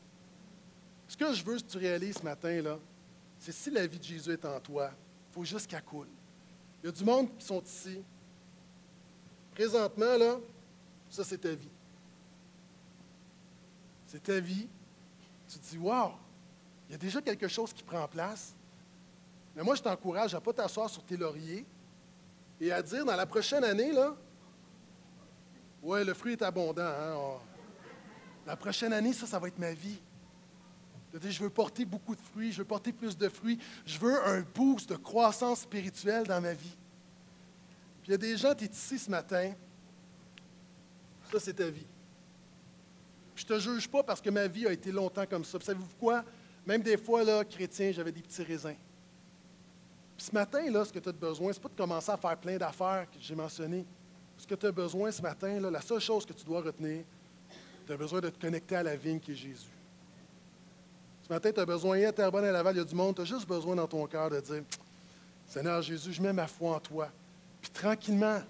[1.07, 2.77] Ce que je veux que tu réalises ce matin, là,
[3.39, 4.91] c'est si la vie de Jésus est en toi,
[5.31, 6.09] il faut juste qu'elle coule.
[6.83, 8.03] Il y a du monde qui sont ici.
[9.57, 10.36] Présentement, là,
[11.09, 11.70] ça, c'est ta vie.
[14.07, 14.68] C'est ta vie.
[15.48, 16.11] Tu te dis, wow,
[16.86, 18.54] il y a déjà quelque chose qui prend place.
[19.54, 21.64] Mais moi, je t'encourage à ne pas t'asseoir sur tes lauriers
[22.61, 23.92] et à dire dans la prochaine année,
[25.82, 26.82] ouais, le fruit est abondant.
[26.82, 27.38] Hein,
[28.46, 29.98] la prochaine année, ça, ça va être ma vie.
[31.14, 34.42] Je veux porter beaucoup de fruits, je veux porter plus de fruits, je veux un
[34.42, 36.76] boost de croissance spirituelle dans ma vie.
[38.07, 39.52] Il y a des gens, tu es ici ce matin,
[41.30, 41.86] ça c'est ta vie.
[43.34, 45.59] je ne te juge pas parce que ma vie a été longtemps comme ça.
[45.61, 46.24] savez-vous quoi?
[46.64, 48.76] Même des fois, là, chrétien, j'avais des petits raisins.
[50.16, 52.16] Puis ce matin, là, ce que tu as besoin, ce n'est pas de commencer à
[52.16, 53.84] faire plein d'affaires que j'ai mentionnées.
[54.38, 57.04] ce que tu as besoin ce matin, là, la seule chose que tu dois retenir,
[57.86, 59.70] tu as besoin de te connecter à la vigne qui est Jésus.
[61.22, 63.22] Ce matin, tu as besoin, à Terrebonne à Laval, il y a du monde, tu
[63.22, 64.62] as juste besoin dans ton cœur de dire
[65.46, 67.11] Seigneur Jésus, je mets ma foi en toi.
[67.66, 68.40] Puis tranquillement,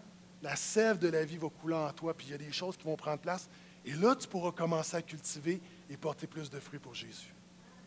[0.43, 2.77] la sève de la vie va couler en toi, puis il y a des choses
[2.77, 3.49] qui vont prendre place.
[3.83, 5.59] Et là, tu pourras commencer à cultiver
[5.89, 7.33] et porter plus de fruits pour Jésus.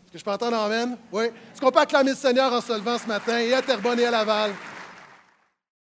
[0.05, 0.97] Est-ce que je peux entendre Amen?
[1.11, 1.25] Oui.
[1.25, 3.37] Est-ce qu'on peut acclamer le Seigneur en se levant ce matin?
[3.39, 4.53] Et à Terrebonne et à Laval?